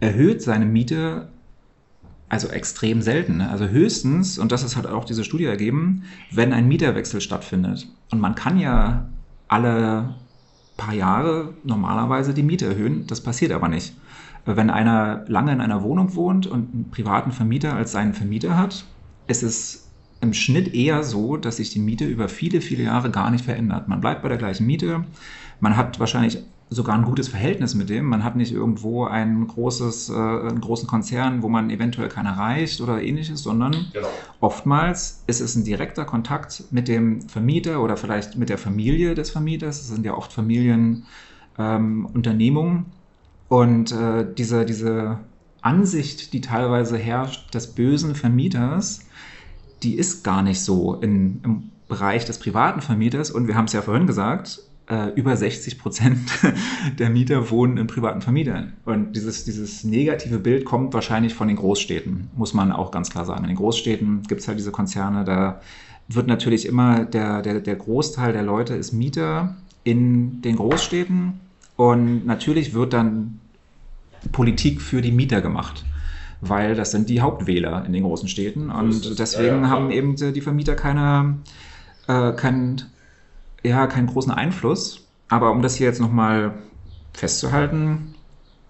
[0.00, 1.30] erhöht seine Miete
[2.28, 3.38] also extrem selten.
[3.38, 3.48] Ne?
[3.48, 7.88] Also höchstens, und das ist halt auch diese Studie ergeben, wenn ein Mieterwechsel stattfindet.
[8.10, 9.08] Und man kann ja
[9.48, 10.16] alle
[10.76, 13.06] paar Jahre normalerweise die Miete erhöhen.
[13.06, 13.96] Das passiert aber nicht.
[14.44, 18.84] Wenn einer lange in einer Wohnung wohnt und einen privaten Vermieter als seinen Vermieter hat,
[19.26, 19.83] ist es
[20.24, 23.88] im Schnitt eher so, dass sich die Miete über viele, viele Jahre gar nicht verändert.
[23.88, 25.04] Man bleibt bei der gleichen Miete.
[25.60, 26.38] Man hat wahrscheinlich
[26.70, 28.06] sogar ein gutes Verhältnis mit dem.
[28.06, 32.80] Man hat nicht irgendwo ein großes, äh, einen großen Konzern, wo man eventuell keiner reicht
[32.80, 34.08] oder ähnliches, sondern genau.
[34.40, 39.30] oftmals ist es ein direkter Kontakt mit dem Vermieter oder vielleicht mit der Familie des
[39.30, 39.80] Vermieters.
[39.80, 42.76] Es sind ja oft Familienunternehmungen.
[42.76, 42.86] Ähm,
[43.48, 45.18] und äh, diese, diese
[45.60, 49.00] Ansicht, die teilweise herrscht, des bösen Vermieters,
[49.84, 53.30] die ist gar nicht so in, im Bereich des privaten Vermieters.
[53.30, 56.18] Und wir haben es ja vorhin gesagt, äh, über 60 Prozent
[56.98, 58.72] der Mieter wohnen in privaten Vermietern.
[58.84, 63.24] Und dieses, dieses negative Bild kommt wahrscheinlich von den Großstädten, muss man auch ganz klar
[63.24, 63.44] sagen.
[63.44, 65.60] In den Großstädten gibt es halt diese Konzerne, da
[66.08, 71.40] wird natürlich immer der, der, der Großteil der Leute ist Mieter in den Großstädten.
[71.76, 73.40] Und natürlich wird dann
[74.32, 75.84] Politik für die Mieter gemacht.
[76.46, 78.70] Weil das sind die Hauptwähler in den großen Städten.
[78.70, 81.38] Und deswegen ja, ja, haben eben die Vermieter keine,
[82.06, 82.82] äh, keinen,
[83.62, 85.06] ja, keinen großen Einfluss.
[85.28, 86.54] Aber um das hier jetzt nochmal
[87.12, 88.14] festzuhalten,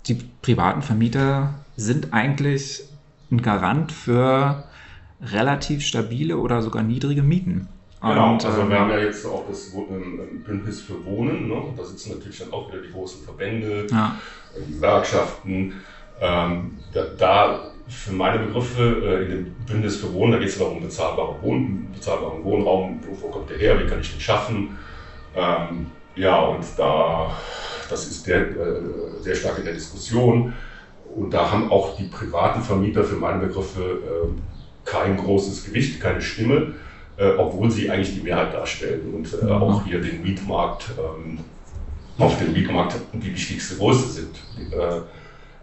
[0.06, 2.84] die privaten Vermieter sind eigentlich
[3.30, 4.64] ein Garant für
[5.20, 7.68] relativ stabile oder sogar niedrige Mieten.
[8.00, 9.72] Genau, und, also ähm, wir haben ja jetzt auch das
[10.44, 11.62] Bündnis für Wohnen, ne?
[11.74, 14.16] da sitzen natürlich dann auch wieder die großen Verbände, ja.
[14.68, 15.72] Gewerkschaften.
[16.20, 20.56] Ähm, da, da, für meine Begriffe äh, in dem Bündnis für Wohnen, da geht es
[20.56, 24.78] immer um bezahlbare Wohn, bezahlbaren Wohnraum, wo kommt der her, wie kann ich den schaffen.
[25.36, 27.30] Ähm, ja, und da,
[27.90, 28.80] das ist der, äh,
[29.20, 30.54] sehr stark in der Diskussion.
[31.14, 36.22] Und da haben auch die privaten Vermieter für meine Begriffe äh, kein großes Gewicht, keine
[36.22, 36.74] Stimme
[37.16, 41.38] äh, obwohl sie eigentlich die Mehrheit darstellen und äh, auch hier den Mietmarkt, ähm,
[42.18, 44.36] auf dem Mietmarkt die wichtigste Größe sind.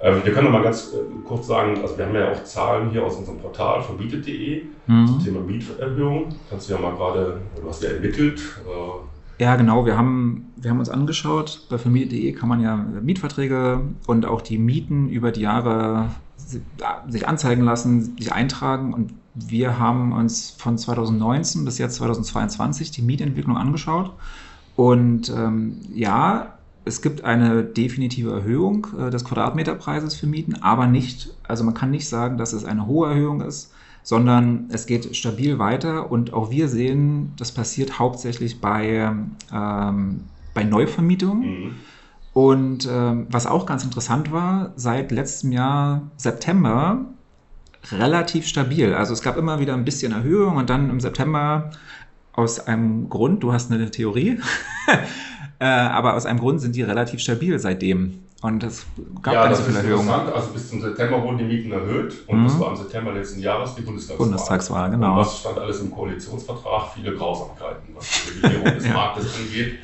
[0.02, 2.44] Äh, äh, wir können noch mal ganz äh, kurz sagen, also wir haben ja auch
[2.44, 5.08] Zahlen hier aus unserem Portal verbietet.de mhm.
[5.08, 6.30] zum Thema Mieterhöhung.
[6.50, 8.42] Kannst du ja mal gerade, du hast ja ermittelt.
[8.66, 9.86] Äh, ja, genau.
[9.86, 14.58] Wir haben, wir haben uns angeschaut, bei vermietet.de kann man ja Mietverträge und auch die
[14.58, 16.10] Mieten über die Jahre
[17.08, 23.02] sich anzeigen lassen, sich eintragen und wir haben uns von 2019 bis jetzt 2022 die
[23.02, 24.12] Mietentwicklung angeschaut.
[24.76, 31.34] Und ähm, ja, es gibt eine definitive Erhöhung äh, des Quadratmeterpreises für Mieten, aber nicht,
[31.48, 33.72] also man kann nicht sagen, dass es eine hohe Erhöhung ist,
[34.04, 39.14] sondern es geht stabil weiter und auch wir sehen, das passiert hauptsächlich bei,
[39.54, 40.22] ähm,
[40.54, 41.66] bei Neuvermietungen.
[41.66, 41.72] Mhm.
[42.34, 47.06] Und ähm, was auch ganz interessant war, seit letztem Jahr September
[47.92, 48.94] relativ stabil.
[48.94, 51.72] Also es gab immer wieder ein bisschen Erhöhung und dann im September
[52.34, 54.40] aus einem Grund, du hast eine Theorie,
[55.62, 58.20] äh, aber aus einem Grund sind die relativ stabil seitdem.
[58.42, 58.88] Und es
[59.22, 60.08] gab ja, das so viele ist Erhöhungen.
[60.10, 60.36] interessant.
[60.36, 62.44] Also bis zum September wurden die Mieten erhöht und Mhm.
[62.48, 64.26] das war im September letzten Jahres die Bundestagswahl.
[64.28, 65.18] Bundestagswahl, Und genau.
[65.18, 66.84] was stand alles im Koalitionsvertrag?
[66.96, 68.94] Viele Grausamkeiten, was die Regulierung des Ja.
[68.94, 69.76] Marktes angeht.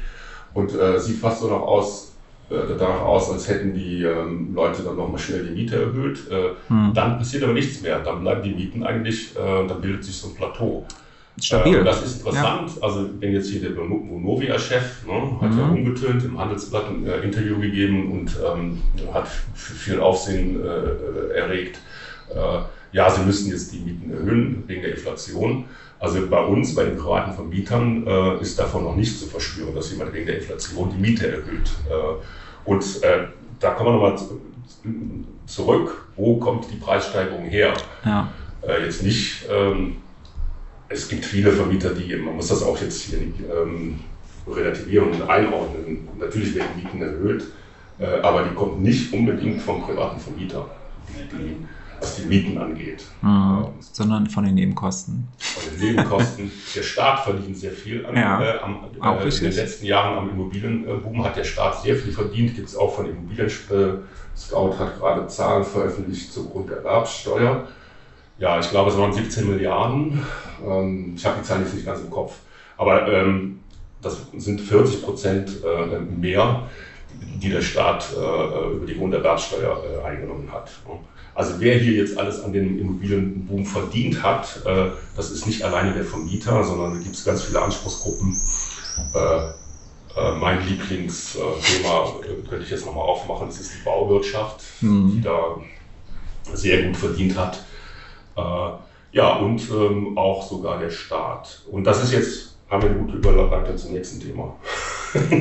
[0.56, 2.14] Und äh, sieht fast so noch aus,
[2.50, 6.28] äh, danach aus, als hätten die ähm, Leute dann nochmal schnell die Miete erhöht.
[6.32, 6.92] Äh, Hm.
[6.96, 8.00] Dann passiert aber nichts mehr.
[8.00, 10.84] Dann bleiben die Mieten eigentlich, äh, dann bildet sich so ein Plateau.
[11.38, 11.80] Äh, Stabil.
[11.80, 12.72] und das ist interessant.
[12.82, 15.60] Also, wenn jetzt hier der Vonovia-Chef ne, hat Mhm.
[15.60, 18.82] ja umgetönt im Handelsblatt ein äh, Interview gegeben und ähm,
[19.14, 21.80] hat viel Aufsehen äh, erregt.
[22.34, 22.60] Äh,
[22.92, 25.66] ja, sie müssen jetzt die Mieten erhöhen wegen der Inflation.
[26.00, 29.92] Also bei uns, bei den privaten Vermietern, äh, ist davon noch nicht zu verspüren, dass
[29.92, 31.70] jemand wegen der Inflation die Miete erhöht.
[31.90, 33.26] Äh, und äh,
[33.60, 34.18] da kommen wir nochmal
[35.46, 36.08] zurück.
[36.16, 37.74] Wo kommt die Preissteigerung her?
[38.06, 38.32] Ja.
[38.68, 39.98] Äh, jetzt nicht, ähm,
[40.90, 44.00] es gibt viele Vermieter, die, man muss das auch jetzt hier ähm,
[44.48, 46.08] relativieren und einordnen.
[46.20, 47.46] Natürlich werden Mieten erhöht,
[48.00, 50.70] äh, aber die kommt nicht unbedingt vom privaten Vermieter,
[51.10, 51.56] die, die,
[52.00, 53.04] was die Mieten angeht.
[53.22, 53.30] Hm.
[53.30, 55.28] Ähm, Sondern von den Nebenkosten.
[55.38, 56.52] von den Nebenkosten.
[56.76, 60.18] Der Staat verdient sehr viel an, Ja, äh, am, auch äh, in den letzten Jahren
[60.18, 62.56] am Immobilienboom hat der Staat sehr viel verdient.
[62.56, 63.98] Gibt es auch von Immobilien äh,
[64.38, 67.68] Scout hat gerade Zahlen veröffentlicht zur Grunderwerbssteuer.
[68.40, 70.24] Ja, ich glaube, es waren 17 Milliarden.
[70.64, 72.36] Ähm, ich habe die Zahlen jetzt nicht ganz im Kopf.
[72.78, 73.60] Aber ähm,
[74.02, 76.68] das sind 40 Prozent äh, mehr,
[77.10, 80.70] die der Staat äh, über die Grunderwerbssteuer äh, eingenommen hat.
[81.34, 85.94] Also wer hier jetzt alles an dem Immobilienboom verdient hat, äh, das ist nicht alleine
[85.94, 88.36] der Vermieter, sondern da gibt es ganz viele Anspruchsgruppen.
[89.16, 89.48] Äh,
[90.20, 92.14] äh, mein Lieblingsthema
[92.50, 95.12] könnte ich jetzt nochmal aufmachen, das ist die Bauwirtschaft, Hm.
[95.12, 95.58] die da
[96.54, 97.64] sehr gut verdient hat.
[98.38, 98.72] Äh,
[99.12, 101.64] ja, und ähm, auch sogar der Staat.
[101.72, 104.56] Und das ist jetzt, haben wir eine gute Überleitung zum nächsten Thema.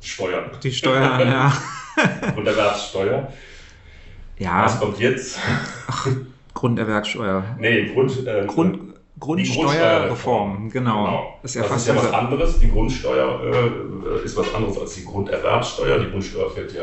[0.00, 0.50] Steuern.
[0.62, 1.52] Die Steuern, ja.
[2.34, 3.32] Grunderwerbssteuer.
[4.38, 5.38] Ja, Was kommt jetzt?
[6.52, 7.44] Grunderwerbssteuer.
[7.58, 11.38] Nee, Grund, äh, Grund, Grundsteuerreform, genau.
[11.40, 12.58] Das Ist ja ist fast ja was anderes.
[12.58, 16.00] Die Grundsteuer äh, ist was anderes als die Grunderwerbssteuer.
[16.00, 16.82] Die Grundsteuer fällt ja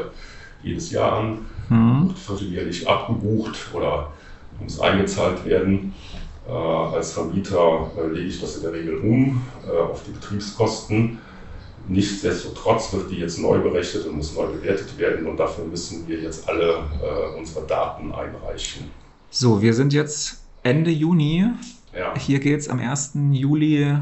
[0.63, 2.07] jedes Jahr an, Hm.
[2.10, 4.12] wird vierteljährlich abgebucht oder
[4.63, 5.93] muss eingezahlt werden.
[6.47, 11.19] Äh, als Vermieter äh, lege ich das in der Regel um äh, auf die Betriebskosten.
[11.88, 16.19] Nichtsdestotrotz wird die jetzt neu berechnet und muss neu bewertet werden und dafür müssen wir
[16.19, 18.89] jetzt alle äh, unsere Daten einreichen.
[19.30, 21.47] So, wir sind jetzt Ende Juni.
[21.97, 22.13] Ja.
[22.17, 23.13] Hier geht es am 1.
[23.32, 23.97] Juli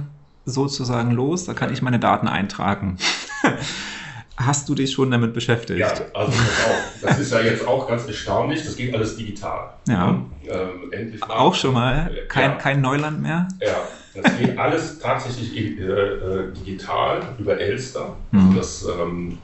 [0.46, 1.46] sozusagen los.
[1.46, 2.98] Da kann ich meine Daten eintragen.
[4.42, 5.80] Hast du dich schon damit beschäftigt?
[5.80, 7.02] Ja, also das auch.
[7.02, 8.64] Das ist ja jetzt auch ganz erstaunlich.
[8.64, 9.74] Das geht alles digital.
[9.86, 10.22] Ja.
[10.48, 11.36] Ähm, endlich mal.
[11.36, 12.56] Auch schon mal kein, Ja.
[12.56, 13.50] kein Neuland mehr?
[13.60, 13.82] Ja,
[14.16, 18.16] das geht alles tatsächlich äh, äh, digital über Elster.
[18.32, 18.40] Mhm.
[18.40, 19.38] Also das, ähm,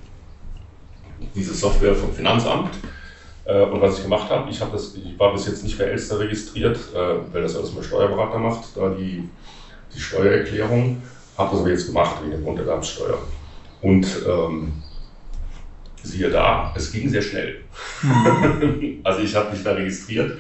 [1.36, 2.70] diese Software vom Finanzamt.
[3.44, 5.84] Äh, und was ich gemacht habe, ich, hab das, ich war bis jetzt nicht bei
[5.84, 9.28] Elster registriert, äh, weil das alles mein Steuerberater macht, da die,
[9.94, 11.02] die Steuererklärung.
[11.38, 13.18] Habe das aber jetzt gemacht wegen der Grunderwerbssteuer.
[13.82, 14.72] Und ähm,
[16.06, 17.64] siehe da, es ging sehr schnell.
[19.04, 20.38] also ich habe mich da registriert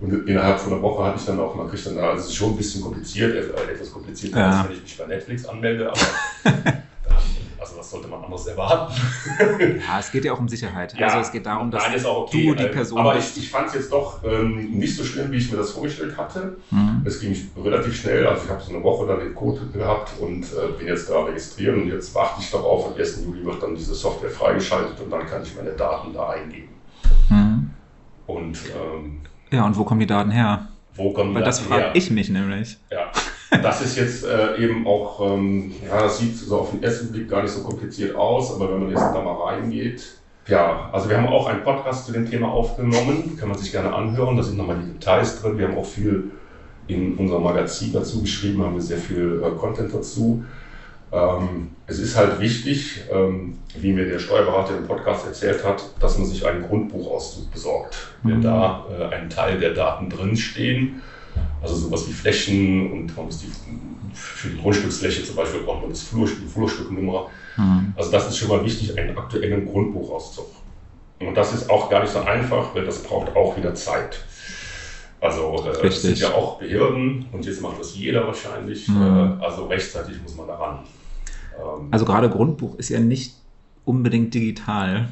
[0.00, 2.34] und innerhalb von einer Woche hatte ich dann auch mal kriegt dann, also es ist
[2.36, 4.60] schon ein bisschen kompliziert, äh, etwas komplizierter Ja.
[4.60, 6.00] als wenn ich mich bei Netflix anmelde, aber
[6.44, 6.52] da-
[7.84, 8.94] was sollte man anderes erwarten?
[9.86, 10.94] Ja, es geht ja auch um Sicherheit.
[11.00, 13.36] Also es geht darum, dass Nein, ist auch okay, du die äh, Person Aber ich,
[13.36, 16.56] ich fand es jetzt doch ähm, nicht so schlimm, wie ich mir das vorgestellt hatte.
[16.70, 17.02] Hm.
[17.04, 20.44] Es ging relativ schnell, also ich habe so eine Woche dann den Code gehabt und
[20.44, 23.22] äh, bin jetzt da registriert und jetzt warte ich darauf, am 1.
[23.24, 26.70] Juli wird dann diese Software freigeschaltet und dann kann ich meine Daten da eingeben.
[27.28, 27.70] Hm.
[28.26, 29.20] Und ähm,
[29.50, 30.68] Ja, und wo kommen die Daten her?
[30.96, 31.92] wo kommen die Weil das Daten frage her?
[31.96, 32.78] ich mich nämlich.
[32.90, 33.10] Ja,
[33.50, 37.28] das ist jetzt äh, eben auch, ähm, ja, das sieht so auf den ersten Blick
[37.28, 40.02] gar nicht so kompliziert aus, aber wenn man jetzt da mal reingeht,
[40.46, 43.94] ja, also wir haben auch einen Podcast zu dem Thema aufgenommen, kann man sich gerne
[43.94, 46.30] anhören, da sind nochmal die Details drin, wir haben auch viel
[46.86, 50.44] in unserem Magazin dazu geschrieben, haben wir sehr viel äh, Content dazu.
[51.12, 56.18] Ähm, es ist halt wichtig, ähm, wie mir der Steuerberater im Podcast erzählt hat, dass
[56.18, 57.96] man sich einen Grundbuchauszug besorgt.
[58.22, 58.42] Wenn Mhm.
[58.42, 61.00] da äh, ein Teil der Daten drinstehen,
[61.62, 63.50] also sowas wie Flächen und man muss die
[64.14, 67.26] für die Grundstücksfläche zum Beispiel braucht man das Flur, die Flurstücknummer.
[67.56, 67.92] Hm.
[67.96, 70.46] Also das ist schon mal wichtig, einen aktuellen Grundbuchauszug.
[71.20, 74.20] Und das ist auch gar nicht so einfach, weil das braucht auch wieder Zeit.
[75.20, 76.00] Also äh, Richtig.
[76.00, 78.88] sind ja auch Behörden und jetzt macht das jeder wahrscheinlich.
[78.88, 79.38] Mhm.
[79.40, 80.80] Äh, also rechtzeitig muss man daran.
[81.56, 83.34] Ähm, Also gerade Grundbuch ist ja nicht
[83.84, 85.08] unbedingt digital.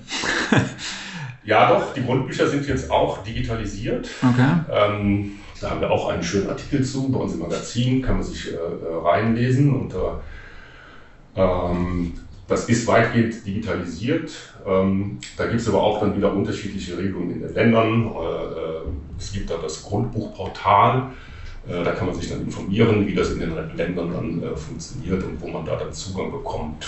[1.45, 4.09] ja, doch, die Grundbücher sind jetzt auch digitalisiert.
[4.23, 4.49] Okay.
[4.71, 5.33] Ähm,
[5.63, 7.09] da haben wir auch einen schönen Artikel zu.
[7.11, 9.75] Bei uns im Magazin kann man sich äh, äh reinlesen.
[9.75, 9.95] Und
[11.37, 12.13] ähm,
[12.49, 14.33] das ist weitgehend digitalisiert.
[14.67, 18.07] Ähm, da gibt es aber auch dann wieder unterschiedliche Regelungen in den Ländern.
[18.07, 21.13] Äh, es gibt da das Grundbuchportal.
[21.67, 25.23] Äh, da kann man sich dann informieren, wie das in den Ländern dann äh, funktioniert
[25.23, 26.87] und wo man da dann Zugang bekommt.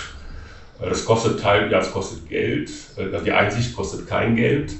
[0.80, 2.70] Äh, das kostet Teil, ja, es kostet Geld.
[2.96, 4.74] Also die Einsicht kostet kein Geld.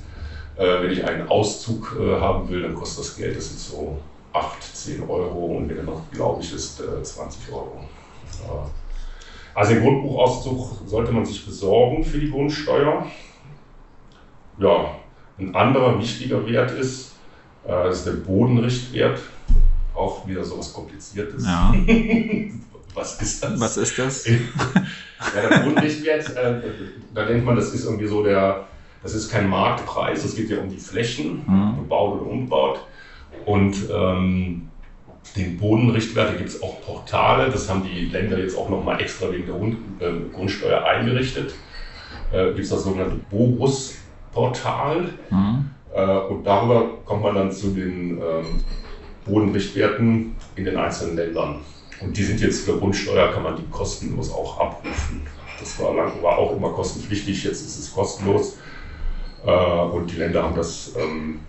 [0.56, 3.98] Wenn ich einen Auszug haben will, dann kostet das Geld, das sind so
[4.32, 7.80] 8, 10 Euro und wenn er noch glaube ich ist, 20 Euro.
[9.54, 13.06] Also den Grundbuchauszug sollte man sich besorgen für die Grundsteuer.
[14.58, 14.94] Ja,
[15.38, 17.12] ein anderer wichtiger Wert ist,
[17.66, 19.20] das ist der Bodenrichtwert
[19.94, 21.44] auch wieder so was Kompliziertes.
[21.44, 21.72] Ja.
[22.94, 23.60] was ist das?
[23.60, 24.26] Was ist das?
[24.26, 26.60] ja, der Grundrichtwert, äh,
[27.14, 28.66] da denkt man, das ist irgendwie so der,
[29.04, 31.76] das ist kein Marktpreis, es geht ja um die Flächen, mhm.
[31.76, 32.80] gebaut oder umgebaut.
[33.44, 34.70] Und ähm,
[35.36, 39.30] den Bodenrichtwert, da gibt es auch Portale, das haben die Länder jetzt auch nochmal extra
[39.30, 41.54] wegen der Grund, äh, Grundsteuer eingerichtet.
[42.32, 45.10] Äh, gibt es das sogenannte Borus-Portal.
[45.30, 45.70] Mhm.
[45.94, 48.60] Äh, und darüber kommt man dann zu den ähm,
[49.26, 51.60] Bodenrichtwerten in den einzelnen Ländern.
[52.00, 55.26] Und die sind jetzt für Grundsteuer, kann man die kostenlos auch abrufen.
[55.60, 58.56] Das war, lang, war auch immer kostenpflichtig, jetzt ist es kostenlos.
[59.46, 61.40] Äh, und die Länder haben das, ähm,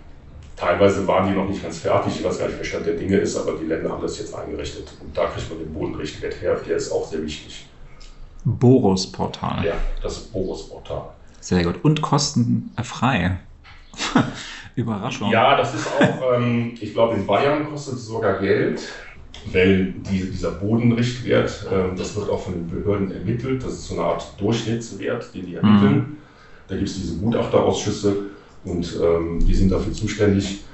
[0.56, 3.16] teilweise waren die noch nicht ganz fertig, ich weiß gar nicht, wer Stand der Dinge
[3.16, 4.88] ist, aber die Länder haben das jetzt eingerichtet.
[5.00, 7.66] Und da kriegt man den Bodenrichtwert her, der ist auch sehr wichtig.
[8.44, 9.64] Boros-Portal.
[9.64, 11.02] Ja, das ist Boros-Portal.
[11.40, 11.82] Sehr gut.
[11.82, 13.38] Und kostenfrei.
[14.76, 15.30] Überraschung.
[15.30, 18.82] Ja, das ist auch, ähm, ich glaube, in Bayern kostet es sogar Geld,
[19.52, 23.64] weil die, dieser Bodenrichtwert, ähm, das wird auch von den Behörden ermittelt.
[23.64, 25.94] Das ist so eine Art Durchschnittswert, den die ermitteln.
[25.94, 26.16] Mhm.
[26.68, 28.30] Da gibt es diese Gutachterausschüsse
[28.64, 30.64] und ähm, die sind dafür zuständig.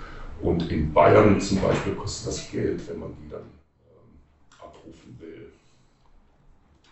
[0.40, 5.52] Und in Bayern zum Beispiel kostet das Geld, wenn man die dann ähm, abrufen will.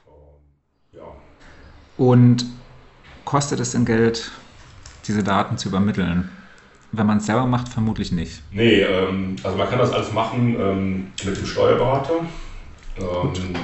[0.07, 1.03] Ähm, ja.
[1.97, 2.47] Und
[3.25, 4.31] kostet es denn Geld,
[5.07, 6.29] diese Daten zu übermitteln?
[6.93, 8.43] Wenn man es selber macht, vermutlich nicht.
[8.53, 12.21] Nee, ähm, also man kann das alles machen ähm, mit dem Steuerberater.
[12.99, 13.55] Ähm,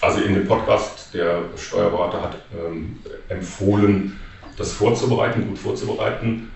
[0.00, 2.36] also in dem Podcast, der Steuerberater hat
[3.28, 4.18] empfohlen,
[4.60, 6.50] das vorzubereiten, gut vorzubereiten,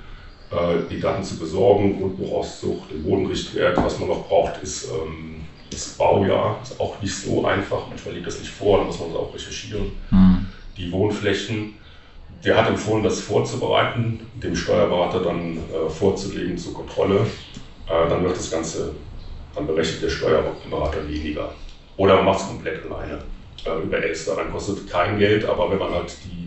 [0.50, 3.76] äh, die Daten zu besorgen, Grundbuchauszug, den Bodenrichtwert.
[3.78, 6.60] Was man noch braucht, ist ähm, das Baujahr.
[6.62, 7.88] Ist auch nicht so einfach.
[7.88, 9.92] Manchmal liegt das nicht vor, dann muss man es auch recherchieren.
[10.10, 10.46] Hm.
[10.76, 11.74] Die Wohnflächen
[12.44, 17.20] der hat empfohlen, das vorzubereiten, dem Steuerberater dann äh, vorzulegen zur Kontrolle.
[17.86, 18.92] Äh, dann wird das Ganze,
[19.54, 21.52] dann berechnet der Steuerberater weniger.
[21.96, 23.18] Oder man macht es komplett alleine
[23.82, 24.36] über Elster.
[24.36, 26.43] Dann kostet kein Geld, aber wenn man halt die,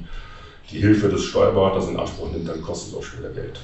[0.72, 3.60] die Hilfe des Steuerberaters in Anspruch nimmt, dann kostet es auch später Geld.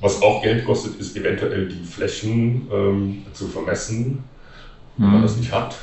[0.00, 4.24] Was auch Geld kostet, ist eventuell die Flächen ähm, zu vermessen,
[4.96, 5.22] wenn man mhm.
[5.22, 5.76] das nicht hat.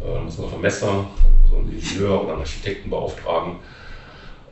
[0.00, 1.06] Äh, dann muss man einen Vermesser,
[1.50, 3.56] so einen Ingenieur oder einen Architekten beauftragen.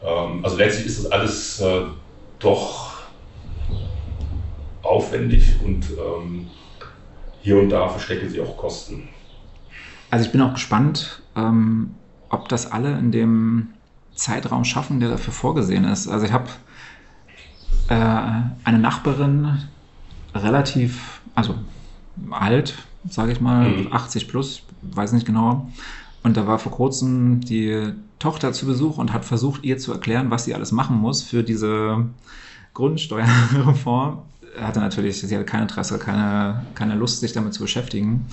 [0.03, 1.83] Ähm, also letztlich ist das alles äh,
[2.39, 3.01] doch
[4.83, 6.49] aufwendig und ähm,
[7.43, 9.09] hier und da verstecken sie auch Kosten.
[10.11, 11.95] Also ich bin auch gespannt, ähm,
[12.29, 13.69] ob das alle in dem
[14.21, 16.07] Zeitraum schaffen, der dafür vorgesehen ist.
[16.07, 16.49] Also ich habe
[17.89, 17.95] äh,
[18.65, 19.59] eine Nachbarin,
[20.35, 21.55] relativ, also
[22.31, 22.75] alt,
[23.09, 23.93] sage ich mal, mhm.
[23.93, 25.71] 80 plus, weiß nicht genau.
[26.23, 30.31] Und da war vor kurzem die Tochter zu Besuch und hat versucht, ihr zu erklären,
[30.31, 32.05] was sie alles machen muss für diese
[32.75, 34.19] Grundsteuerreform.
[34.61, 38.27] Hatte natürlich, sie hatte kein Interesse, keine, keine Lust, sich damit zu beschäftigen.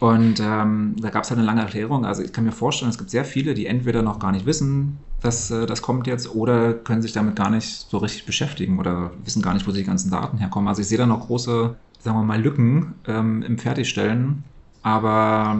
[0.00, 2.06] Und ähm, da gab es halt eine lange Erklärung.
[2.06, 4.98] Also ich kann mir vorstellen, es gibt sehr viele, die entweder noch gar nicht wissen,
[5.20, 9.10] dass äh, das kommt jetzt, oder können sich damit gar nicht so richtig beschäftigen oder
[9.24, 10.68] wissen gar nicht, wo die ganzen Daten herkommen.
[10.68, 14.44] Also ich sehe da noch große, sagen wir mal, Lücken ähm, im Fertigstellen.
[14.82, 15.56] Aber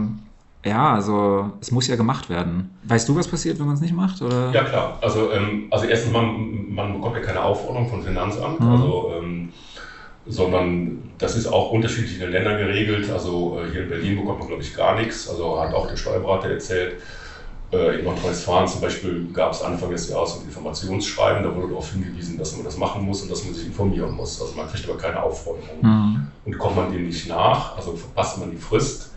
[0.65, 2.69] ja, also es muss ja gemacht werden.
[2.83, 4.21] Weißt du, was passiert, wenn man es nicht macht?
[4.21, 4.51] Oder?
[4.51, 4.97] Ja, klar.
[5.01, 8.67] Also, ähm, also erstens, man, man bekommt ja keine Aufforderung vom Finanzamt, mhm.
[8.67, 9.49] also, ähm,
[10.25, 13.09] sondern das ist auch unterschiedlich in den Ländern geregelt.
[13.09, 15.29] Also äh, hier in Berlin bekommt man, glaube ich, gar nichts.
[15.29, 17.01] Also hat auch der Steuerberater erzählt.
[17.71, 21.91] Äh, in Nordrhein-Westfalen zum Beispiel gab es Anfang des Jahres ein Informationsschreiben, da wurde darauf
[21.91, 24.41] hingewiesen, dass man das machen muss und dass man sich informieren muss.
[24.41, 25.81] Also man kriegt aber keine Aufforderung.
[25.81, 26.27] Mhm.
[26.45, 29.11] Und kommt man dem nicht nach, also verpasst man die Frist,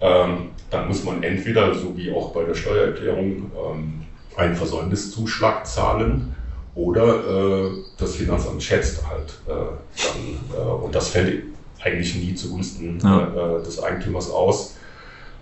[0.00, 4.02] ähm, dann muss man entweder, so wie auch bei der Steuererklärung, ähm,
[4.36, 6.34] einen Versäumniszuschlag zahlen
[6.74, 11.44] oder äh, das Finanzamt schätzt halt äh, dann, äh, und das fällt
[11.82, 13.58] eigentlich nie zugunsten ja.
[13.58, 14.76] Äh, des Eigentümers aus.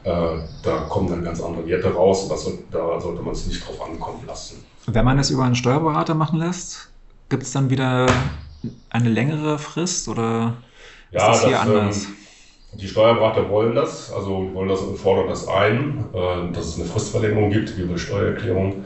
[0.04, 3.66] Äh, da kommen dann ganz andere Werte raus und das, da sollte man es nicht
[3.66, 4.64] drauf ankommen lassen.
[4.86, 6.90] Wenn man es über einen Steuerberater machen lässt,
[7.28, 8.06] gibt es dann wieder
[8.90, 10.54] eine längere Frist oder
[11.10, 12.04] ist ja, das hier das, ähm, anders?
[12.04, 12.16] Ähm,
[12.74, 16.86] die Steuerberater wollen das, also wollen das und fordern das ein, äh, dass es eine
[16.86, 18.84] Fristverlängerung gibt wie bei Steuererklärung.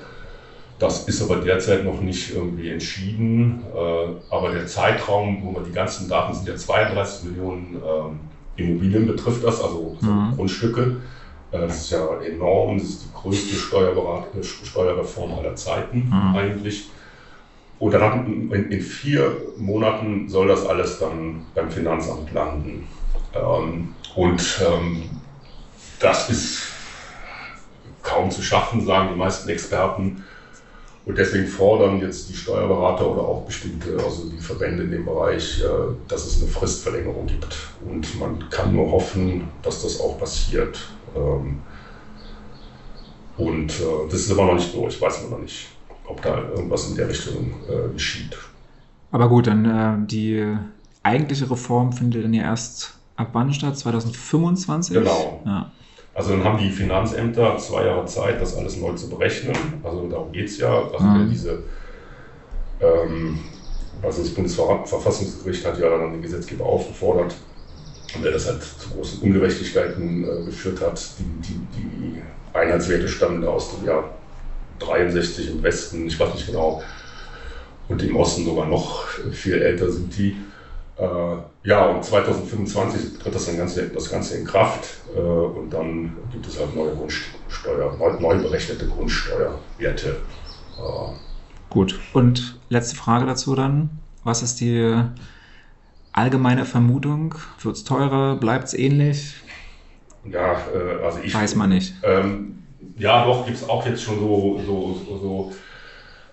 [0.79, 3.65] Das ist aber derzeit noch nicht irgendwie entschieden.
[3.75, 9.07] Äh, aber der Zeitraum, wo man die ganzen Daten sind ja 32 Millionen äh, Immobilien
[9.07, 10.35] betrifft das, also mhm.
[10.37, 10.97] Grundstücke.
[11.51, 12.79] Äh, das ist ja enorm.
[12.79, 13.55] Das ist die größte
[14.65, 16.37] Steuerreform aller Zeiten mhm.
[16.37, 16.91] eigentlich.
[17.79, 22.87] Und dann in, in, vier Monaten soll das alles dann beim Finanzamt landen.
[23.35, 25.03] Ähm, und ähm,
[26.01, 26.63] das ist
[28.03, 30.25] kaum zu schaffen, sagen die meisten Experten.
[31.07, 35.63] Und deswegen fordern jetzt die Steuerberater oder auch bestimmte, also die Verbände in dem Bereich,
[35.63, 37.57] äh, dass es eine Fristverlängerung gibt.
[37.89, 40.79] Und man kann nur hoffen, dass das auch passiert.
[41.15, 41.61] Ähm,
[43.37, 45.69] und äh, das ist aber noch nicht durch, weiß man noch nicht,
[46.09, 48.37] ob da irgendwas in der Richtung äh, geschieht.
[49.13, 50.45] Aber gut, dann die
[51.05, 53.79] eigentliche Reform findet dann ja erst ab wann statt?
[53.79, 54.97] 2025?
[54.97, 55.41] Genau.
[55.47, 55.71] Ja.
[56.17, 59.55] Also dann haben die Finanzämter zwei Jahre Zeit, das alles neu zu berechnen.
[59.85, 60.85] Also darum geht es ja.
[60.91, 61.29] Also mhm.
[61.31, 61.59] diese,
[62.81, 63.39] ähm,
[64.03, 67.35] also das Bundesverfassungsgericht hat ja dann den Gesetzgeber aufgefordert,
[68.23, 70.99] wer das halt zu großen Ungerechtigkeiten äh, geführt hat.
[71.19, 72.23] Die, die, die
[72.55, 74.05] Einheitswerte stammen da aus dem Jahr
[74.79, 76.83] 63 im Westen, ich weiß nicht genau,
[77.89, 80.35] und im Osten sogar noch viel älter sind die.
[80.99, 81.37] Äh,
[81.69, 86.59] ja, und 2025 tritt das, Ganze, das Ganze in Kraft äh, und dann gibt es
[86.59, 90.09] halt neue Grundsteuer, neu, neu berechnete Grundsteuerwerte.
[90.79, 91.13] Äh,
[91.69, 94.01] Gut, und letzte Frage dazu dann.
[94.25, 95.03] Was ist die
[96.13, 97.35] allgemeine Vermutung?
[97.61, 98.37] Wird es teurer?
[98.37, 99.35] Bleibt es ähnlich?
[100.25, 100.57] Ja,
[101.05, 101.35] also ich.
[101.35, 101.95] Weiß man nicht.
[102.03, 102.63] Ähm,
[102.97, 105.53] ja, doch, gibt es auch jetzt schon so, so, so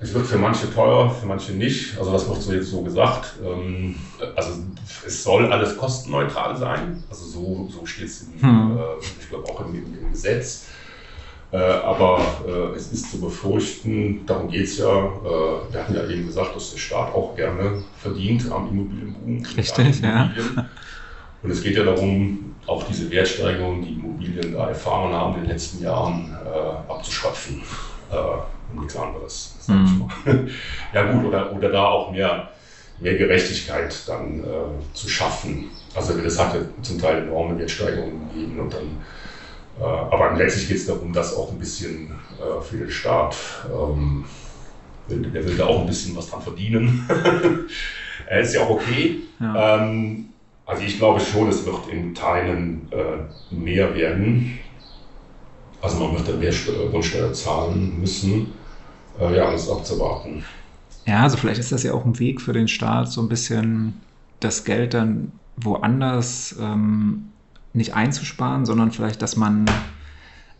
[0.03, 1.97] es wird für manche teuer, für manche nicht.
[1.97, 3.33] Also das wird so jetzt so gesagt.
[3.43, 3.95] Ähm,
[4.35, 4.51] also
[5.05, 7.03] es soll alles kostenneutral sein.
[7.09, 8.77] Also so, so steht es, hm.
[8.77, 8.81] Äh,
[9.19, 10.67] ich glaube, auch im, im Gesetz.
[11.51, 14.85] Äh, aber äh, es ist zu befürchten, darum geht es ja.
[14.85, 19.45] wir hatten ja eben gesagt, dass der Staat auch gerne verdient am Immobilienboom.
[19.55, 20.31] Richtig, ja.
[21.43, 25.49] Und es geht ja darum, auch diese Wertsteigerung, die Immobilien da erfahren haben in den
[25.49, 26.35] letzten Jahren,
[26.87, 27.61] abzuschöpfen
[28.09, 29.55] um nichts anderes.
[29.67, 30.09] Mhm.
[30.93, 32.49] ja gut, oder, oder da auch mehr,
[32.99, 35.71] mehr Gerechtigkeit dann äh, zu schaffen.
[35.95, 38.97] Also das hat ja zum Teil enorme Wertsteigerungen gegeben und dann
[39.79, 43.35] äh, aber letztlich geht es darum, dass auch ein bisschen äh, für den Staat,
[43.71, 44.25] ähm,
[45.09, 47.07] der will da auch ein bisschen was dran verdienen.
[48.27, 49.21] er ist ja auch okay.
[49.39, 49.83] Ja.
[49.83, 50.29] Ähm,
[50.65, 54.59] also ich glaube schon, es wird in Teilen äh, mehr werden.
[55.81, 56.53] Also man wird dann mehr
[56.89, 58.53] Grundsteuer zahlen müssen
[59.19, 60.43] äh, ja, das abzuwarten.
[61.05, 64.01] Ja, also vielleicht ist das ja auch ein Weg für den Staat, so ein bisschen
[64.39, 67.29] das Geld dann woanders ähm,
[67.73, 69.65] nicht einzusparen, sondern vielleicht, dass man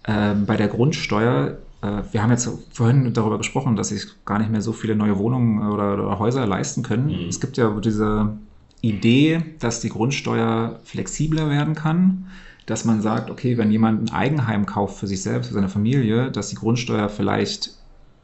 [0.04, 4.52] äh, bei der Grundsteuer, äh, wir haben jetzt vorhin darüber gesprochen, dass sich gar nicht
[4.52, 7.08] mehr so viele neue Wohnungen oder, oder Häuser leisten können.
[7.08, 7.30] Mhm.
[7.30, 8.38] Es gibt ja diese
[8.82, 12.28] Idee, dass die Grundsteuer flexibler werden kann,
[12.66, 16.32] dass man sagt, okay, wenn jemand ein Eigenheim kauft für sich selbst, für seine Familie,
[16.32, 17.78] dass die Grundsteuer vielleicht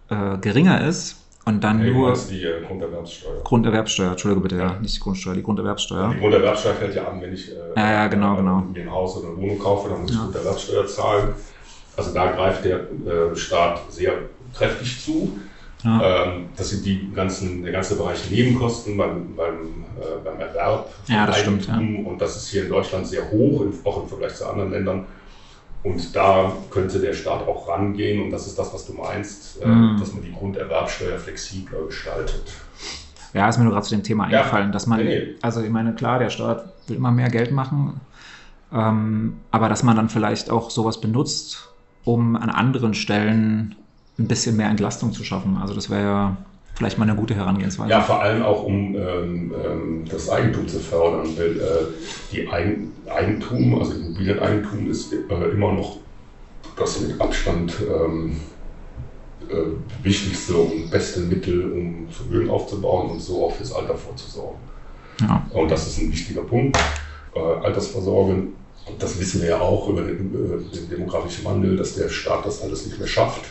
[0.09, 2.13] äh, geringer ist und dann hey, nur.
[2.29, 3.43] die äh, Grunderwerbssteuer.
[3.43, 6.13] Grunderwerbssteuer, Entschuldige bitte, ja, nicht die Grundsteuer, die Grunderwerbssteuer.
[6.13, 8.63] Die Grunderwerbssteuer fällt ja an, wenn ich äh, ja, ja, genau, genau.
[8.73, 10.23] mir ein Haus oder eine Wohnung kaufe, dann muss ich ja.
[10.23, 11.33] Grunderwerbssteuer zahlen.
[11.97, 14.13] Also da greift der äh, Staat sehr
[14.53, 15.39] kräftig zu.
[15.83, 16.25] Ja.
[16.25, 21.25] Ähm, das sind die ganzen, der ganze Bereich Nebenkosten beim, beim, äh, beim Erwerb ja,
[21.25, 21.61] das Eigentum.
[21.61, 22.09] Stimmt, ja.
[22.11, 25.05] Und das ist hier in Deutschland sehr hoch, auch im Vergleich zu anderen Ländern.
[25.83, 29.67] Und da könnte der Staat auch rangehen, und das ist das, was du meinst, äh,
[29.67, 29.97] mhm.
[29.99, 32.51] dass man die Grunderwerbsteuer flexibler gestaltet.
[33.33, 34.71] Ja, ist mir nur gerade zu dem Thema eingefallen, ja.
[34.71, 35.35] dass man, nee.
[35.41, 38.01] also ich meine, klar, der Staat will immer mehr Geld machen,
[38.73, 41.69] ähm, aber dass man dann vielleicht auch sowas benutzt,
[42.03, 43.75] um an anderen Stellen
[44.17, 45.57] ein bisschen mehr Entlastung zu schaffen.
[45.57, 46.37] Also das wäre ja
[46.79, 47.89] vielleicht mal eine gute Herangehensweise.
[47.89, 51.27] Ja, vor allem auch, um ähm, ähm, das Eigentum zu fördern.
[51.37, 51.85] Weil äh,
[52.31, 55.17] die Eigen Eigentum, also Immobilieneigentum, ist äh,
[55.51, 55.97] immer noch
[56.77, 58.37] das mit Abstand ähm,
[59.49, 64.59] äh, wichtigste und beste Mittel, um Vermögen aufzubauen und so auch fürs Alter vorzusorgen.
[65.19, 65.45] Ja.
[65.51, 66.77] Und das ist ein wichtiger Punkt.
[67.35, 68.53] Äh, Altersversorgung,
[68.97, 72.61] das wissen wir ja auch über den, äh, den demografischen Wandel, dass der Staat das
[72.61, 73.43] alles nicht mehr schafft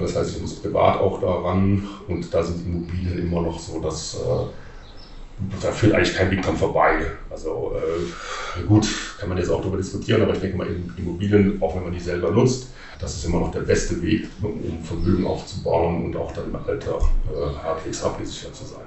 [0.00, 4.14] das heißt, ich muss privat auch daran und da sind Immobilien immer noch so das,
[4.14, 7.06] äh, da führt eigentlich kein Weg dran vorbei.
[7.30, 8.86] Also äh, gut,
[9.18, 10.66] kann man jetzt auch darüber diskutieren, aber ich denke mal,
[10.96, 12.68] Immobilien, auch wenn man die selber nutzt,
[13.00, 16.98] das ist immer noch der beste Weg, um Vermögen aufzubauen und auch dann im Alter
[16.98, 18.82] äh, halbwegs abgesichert zu sein.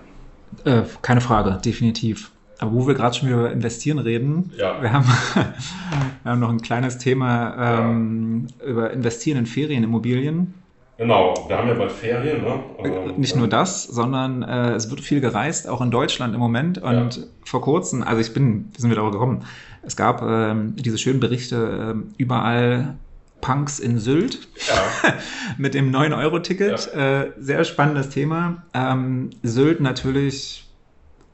[0.66, 2.32] Äh, keine Frage, definitiv.
[2.60, 4.82] Aber wo wir gerade schon über Investieren reden, ja.
[4.82, 5.06] wir, haben,
[6.24, 8.66] wir haben noch ein kleines Thema ähm, ja.
[8.68, 10.54] über Investieren in Ferienimmobilien.
[10.98, 12.44] Genau, wir haben ja bald Ferien.
[12.44, 12.60] Ne?
[12.84, 16.78] Ähm, Nicht nur das, sondern äh, es wird viel gereist, auch in Deutschland im Moment.
[16.78, 17.24] Und ja.
[17.44, 19.46] vor kurzem, also ich bin, wir sind wieder darauf gekommen,
[19.82, 22.96] es gab ähm, diese schönen Berichte, äh, überall
[23.42, 25.14] Punks in Sylt ja.
[25.58, 26.92] mit dem 9-Euro-Ticket.
[26.96, 27.22] Ja.
[27.22, 28.64] Äh, sehr spannendes Thema.
[28.74, 30.66] Ähm, Sylt natürlich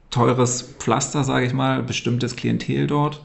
[0.10, 3.22] teures Pflaster, sage ich mal, bestimmtes Klientel dort.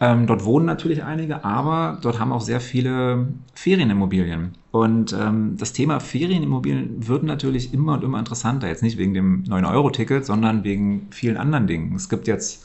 [0.00, 4.52] Ähm, dort wohnen natürlich einige, aber dort haben auch sehr viele Ferienimmobilien.
[4.70, 8.68] Und ähm, das Thema Ferienimmobilien wird natürlich immer und immer interessanter.
[8.68, 11.96] Jetzt nicht wegen dem 9-Euro-Ticket, sondern wegen vielen anderen Dingen.
[11.96, 12.64] Es gibt jetzt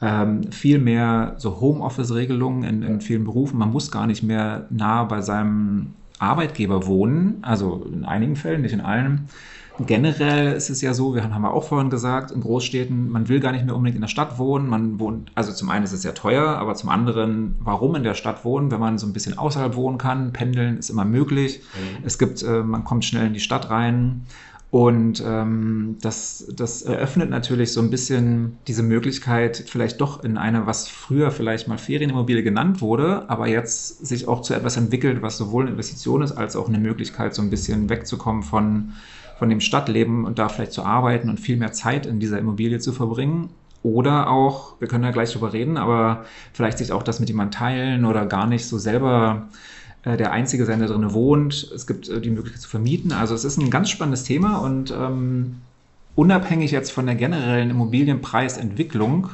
[0.00, 3.58] ähm, viel mehr so Homeoffice-Regelungen in, in vielen Berufen.
[3.58, 8.72] Man muss gar nicht mehr nah bei seinem Arbeitgeber wohnen, also in einigen Fällen, nicht
[8.72, 9.28] in allen.
[9.78, 13.40] Generell ist es ja so, wir haben, wir auch vorhin gesagt, in Großstädten, man will
[13.40, 14.68] gar nicht mehr unbedingt in der Stadt wohnen.
[14.68, 18.14] Man wohnt, also zum einen ist es sehr teuer, aber zum anderen, warum in der
[18.14, 20.32] Stadt wohnen, wenn man so ein bisschen außerhalb wohnen kann?
[20.32, 21.60] Pendeln ist immer möglich.
[21.74, 22.04] Mhm.
[22.04, 24.26] Es gibt, äh, man kommt schnell in die Stadt rein.
[24.72, 30.66] Und ähm, das, das eröffnet natürlich so ein bisschen diese Möglichkeit, vielleicht doch in eine,
[30.66, 35.36] was früher vielleicht mal Ferienimmobilie genannt wurde, aber jetzt sich auch zu etwas entwickelt, was
[35.36, 38.94] sowohl eine Investition ist, als auch eine Möglichkeit, so ein bisschen wegzukommen von,
[39.42, 42.78] von dem Stadtleben und da vielleicht zu arbeiten und viel mehr Zeit in dieser Immobilie
[42.78, 43.48] zu verbringen.
[43.82, 47.58] Oder auch, wir können ja gleich drüber reden, aber vielleicht sich auch das mit jemandem
[47.58, 49.48] teilen oder gar nicht so selber
[50.04, 51.72] äh, der einzige sein, der drin wohnt.
[51.74, 53.10] Es gibt äh, die Möglichkeit zu vermieten.
[53.10, 55.56] Also es ist ein ganz spannendes Thema und ähm,
[56.14, 59.30] unabhängig jetzt von der generellen Immobilienpreisentwicklung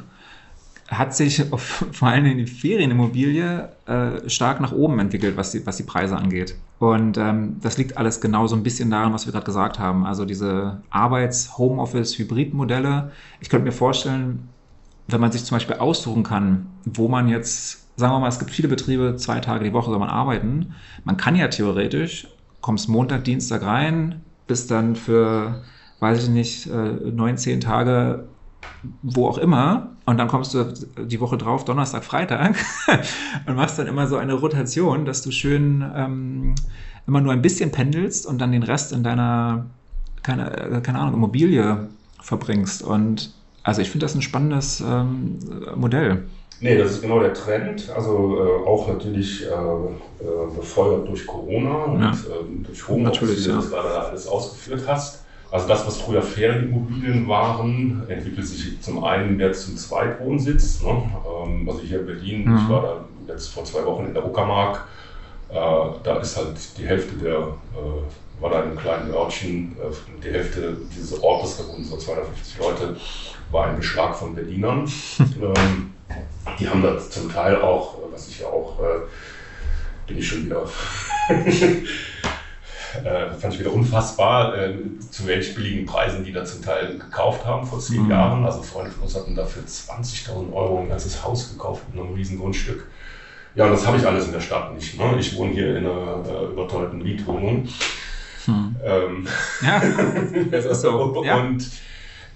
[0.87, 5.67] hat sich auf, vor allem in die Ferienimmobilie äh, stark nach oben entwickelt, was die,
[5.67, 6.55] was die Preise angeht.
[6.79, 10.07] Und ähm, das liegt alles genau so ein bisschen daran, was wir gerade gesagt haben.
[10.07, 13.11] Also diese Arbeits-, Homeoffice-, Hybrid-Modelle.
[13.41, 14.49] Ich könnte mir vorstellen,
[15.09, 18.53] wenn man sich zum Beispiel aussuchen kann, wo man jetzt sagen wir mal, es gibt
[18.53, 20.75] viele Betriebe, zwei Tage die Woche soll man arbeiten.
[21.05, 22.29] Man kann ja theoretisch,
[22.61, 25.63] kommst Montag, Dienstag rein, bist dann für,
[25.99, 28.29] weiß ich nicht, äh, neun, zehn Tage
[29.03, 30.73] wo auch immer und dann kommst du
[31.05, 32.57] die Woche drauf, Donnerstag, Freitag
[33.47, 36.55] und machst dann immer so eine Rotation, dass du schön ähm,
[37.07, 39.67] immer nur ein bisschen pendelst und dann den Rest in deiner,
[40.23, 41.89] keine, äh, keine Ahnung, Immobilie
[42.21, 42.83] verbringst.
[42.83, 43.33] Und
[43.63, 45.39] also ich finde das ein spannendes ähm,
[45.75, 46.25] Modell.
[46.61, 47.89] Nee, das ist genau der Trend.
[47.95, 52.11] Also äh, auch natürlich äh, äh, befeuert durch Corona und ja.
[52.11, 55.25] Ähm, durch Homeoffice, wie du das gerade alles ausgeführt hast.
[55.51, 60.83] Also das, was früher Ferienimmobilien waren, entwickelt sich zum einen jetzt zum Zweitwohnsitz.
[60.83, 60.91] Ne?
[60.91, 62.57] Ähm, also hier in Berlin, mhm.
[62.57, 64.87] ich war da jetzt vor zwei Wochen in der Uckermark,
[65.49, 70.23] äh, da ist halt die Hälfte der, äh, war da in einem kleinen Örtchen, äh,
[70.23, 72.97] die Hälfte dieses Ortes, da wohnen so 250 Leute,
[73.51, 74.91] war ein Beschlag von Berlinern.
[75.21, 75.95] ähm,
[76.59, 79.01] die haben da zum Teil auch, was ich ja auch, äh,
[80.07, 80.65] bin ich schon wieder,
[83.05, 84.75] äh, fand ich wieder unfassbar, äh,
[85.11, 88.11] zu welchen billigen Preisen die da zum Teil gekauft haben vor zehn mhm.
[88.11, 88.45] Jahren.
[88.45, 92.39] Also Freunde von uns hatten dafür 20.000 Euro ein ganzes Haus gekauft mit einem riesen
[92.39, 92.87] Grundstück.
[93.55, 94.99] Ja, und das habe ich alles in der Stadt nicht.
[94.99, 95.17] Ne?
[95.19, 97.69] Ich wohne hier in einer äh, überteuerten Mietwohnung.
[98.45, 98.77] Hm.
[98.85, 99.29] Ähm,
[99.63, 99.83] ja,
[100.51, 101.25] das ist so.
[101.25, 101.37] ja.
[101.37, 101.69] Und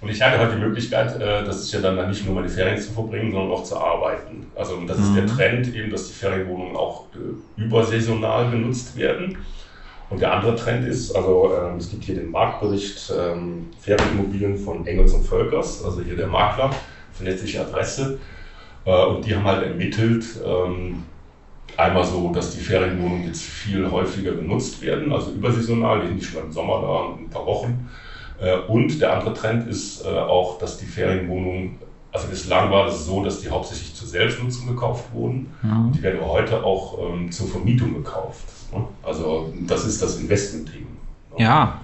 [0.03, 2.76] und ich hatte halt die Möglichkeit, äh, das ist ja dann nicht nur meine Ferien
[2.76, 4.48] zu verbringen, sondern auch zu arbeiten.
[4.57, 5.05] Also das mhm.
[5.05, 5.28] ist der mhm.
[5.28, 9.38] Trend eben, dass die Ferienwohnungen auch äh, übersaisonal genutzt werden.
[10.12, 14.86] Und der andere Trend ist, also ähm, es gibt hier den Marktbericht ähm, Ferienimmobilien von
[14.86, 16.70] Engels und Völkers, also hier der Makler,
[17.12, 18.18] verlässliche Adresse.
[18.84, 21.04] Äh, und die haben halt ermittelt, ähm,
[21.78, 26.30] einmal so, dass die Ferienwohnungen jetzt viel häufiger genutzt werden, also übersaisonal, die sind nicht
[26.30, 27.88] schon im Sommer da, ein paar Wochen
[28.38, 31.78] äh, und der andere Trend ist äh, auch, dass die Ferienwohnungen,
[32.12, 35.54] also bislang war es so, dass die hauptsächlich zur Selbstnutzung gekauft wurden.
[35.62, 35.92] Mhm.
[35.92, 38.44] Die werden aber heute auch ähm, zur Vermietung gekauft.
[38.73, 38.85] Ne?
[39.03, 40.87] Also das ist das Investment-Team.
[41.37, 41.45] Ne?
[41.45, 41.81] Ja,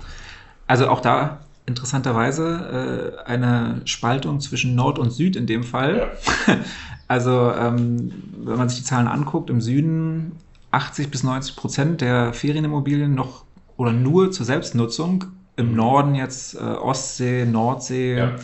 [0.66, 6.10] also auch da interessanterweise äh, eine Spaltung zwischen Nord und Süd in dem Fall.
[6.46, 6.56] Ja.
[7.10, 10.32] Also ähm, wenn man sich die Zahlen anguckt, im Süden
[10.72, 13.44] 80 bis 90 Prozent der Ferienimmobilien noch
[13.78, 15.24] oder nur zur Selbstnutzung
[15.56, 18.18] im Norden jetzt äh, Ostsee, Nordsee.
[18.18, 18.36] Ja.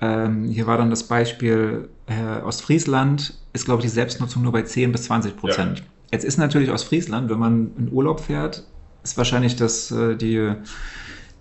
[0.00, 4.62] Ähm, hier war dann das Beispiel äh, Ostfriesland, ist glaube ich die Selbstnutzung nur bei
[4.62, 5.78] 10 bis 20 Prozent.
[5.78, 5.84] Ja.
[6.10, 8.64] Jetzt ist natürlich Ostfriesland, wenn man in Urlaub fährt,
[9.02, 10.52] ist wahrscheinlich das, äh, die,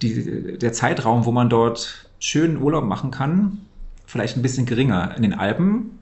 [0.02, 3.60] die, der Zeitraum, wo man dort schönen Urlaub machen kann,
[4.06, 5.16] vielleicht ein bisschen geringer.
[5.16, 6.00] In den Alpen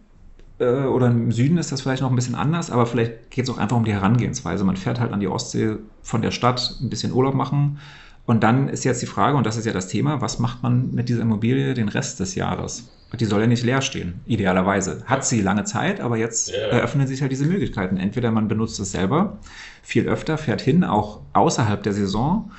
[0.60, 3.50] äh, oder im Süden ist das vielleicht noch ein bisschen anders, aber vielleicht geht es
[3.50, 4.64] auch einfach um die Herangehensweise.
[4.64, 7.80] Man fährt halt an die Ostsee von der Stadt, ein bisschen Urlaub machen.
[8.26, 10.92] Und dann ist jetzt die Frage, und das ist ja das Thema, was macht man
[10.94, 12.90] mit dieser Immobilie den Rest des Jahres?
[13.20, 15.04] Die soll ja nicht leer stehen, idealerweise.
[15.06, 16.58] Hat sie lange Zeit, aber jetzt ja.
[16.58, 17.98] eröffnen sich halt diese Möglichkeiten.
[17.98, 19.38] Entweder man benutzt es selber
[19.84, 22.52] viel öfter, fährt hin, auch außerhalb der Saison,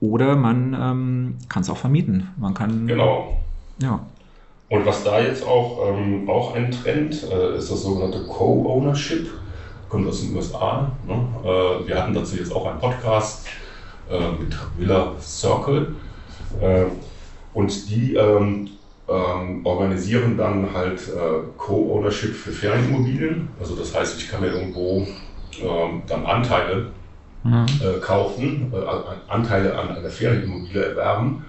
[0.00, 2.30] oder man ähm, kann es auch vermieten.
[2.38, 2.86] Man kann.
[2.86, 3.36] Genau.
[3.80, 4.00] Ja.
[4.70, 9.28] Und was da jetzt auch, ähm, auch ein Trend äh, ist das sogenannte Co-Ownership.
[9.88, 10.92] Kommt aus den USA.
[11.06, 11.14] Ne?
[11.44, 13.46] Äh, wir hatten dazu jetzt auch einen Podcast
[14.08, 15.96] äh, mit Villa Circle.
[16.60, 16.84] Äh,
[17.52, 18.14] und die
[19.10, 23.48] ähm, organisieren dann halt äh, Co-Ownership für Ferienimmobilien.
[23.58, 25.06] Also das heißt, ich kann mir irgendwo
[25.60, 26.86] ähm, dann Anteile
[27.42, 27.66] mhm.
[27.80, 28.72] Äh, kaufen,
[29.28, 31.44] Anteile an einer Ferienimmobilie erwerben.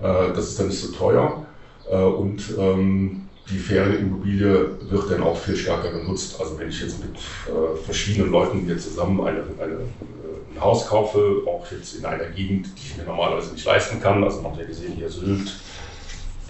[0.00, 1.44] das ist dann nicht so teuer.
[1.90, 6.36] Äh, und ähm, die Ferienimmobilie wird dann auch viel stärker genutzt.
[6.40, 10.86] Also wenn ich jetzt mit äh, verschiedenen Leuten hier zusammen eine, eine, äh, ein Haus
[10.86, 14.52] kaufe, auch jetzt in einer Gegend, die ich mir normalerweise nicht leisten kann, also man
[14.52, 15.52] hat ja gesehen hier Sylt,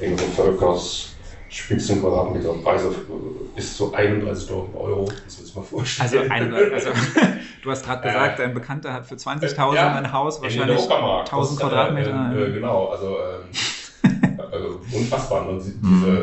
[0.02, 1.14] engere Völkers,
[1.48, 2.94] Spitzenquadratmeter Preise
[3.54, 5.10] bis zu 31.000 Euro.
[5.24, 6.30] Das muss man vorstellen.
[6.30, 6.90] Also, ein, also
[7.62, 12.32] du hast gerade gesagt, dein Bekannter hat für 20.000 ja, ein Haus, wahrscheinlich 1000 Quadratmeter.
[12.34, 13.16] Äh, genau, also
[14.02, 15.60] ähm, also unfassbar, ne?
[15.60, 16.20] diese, mhm.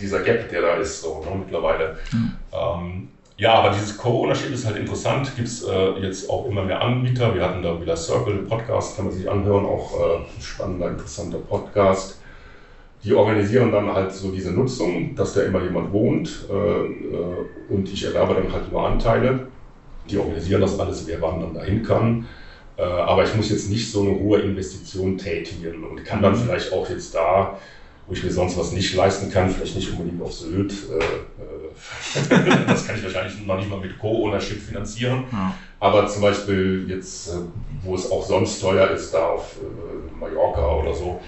[0.00, 1.98] dieser Gap, der da ist, so ne, mittlerweile.
[2.12, 2.32] Mhm.
[2.52, 5.34] Ähm, ja, aber dieses Co-Ownership ist halt interessant.
[5.34, 7.34] Gibt es äh, jetzt auch immer mehr Anbieter.
[7.34, 11.38] Wir hatten da wieder Circle, Podcast, kann man sich anhören, auch äh, ein spannender, interessanter
[11.38, 12.19] Podcast.
[13.02, 17.90] Die organisieren dann halt so diese Nutzung, dass da immer jemand wohnt äh, äh und
[17.90, 19.46] ich erwerbe dann halt nur Anteile.
[20.10, 22.26] Die organisieren das alles, wer wann dann dahin kann.
[22.80, 26.44] Äh, aber ich muss jetzt nicht so eine hohe Investition tätigen und kann dann mhm.
[26.44, 27.58] vielleicht auch jetzt da,
[28.06, 32.30] wo ich mir sonst was nicht leisten kann, vielleicht nicht unbedingt auf Sylt, äh, äh
[32.66, 35.24] das kann ich wahrscheinlich noch nicht mal mit Co-Ownership finanzieren.
[35.30, 35.54] Ja.
[35.78, 37.32] Aber zum Beispiel jetzt, äh,
[37.82, 39.56] wo es auch sonst teuer ist, da auf
[40.18, 41.20] Mallorca oder so,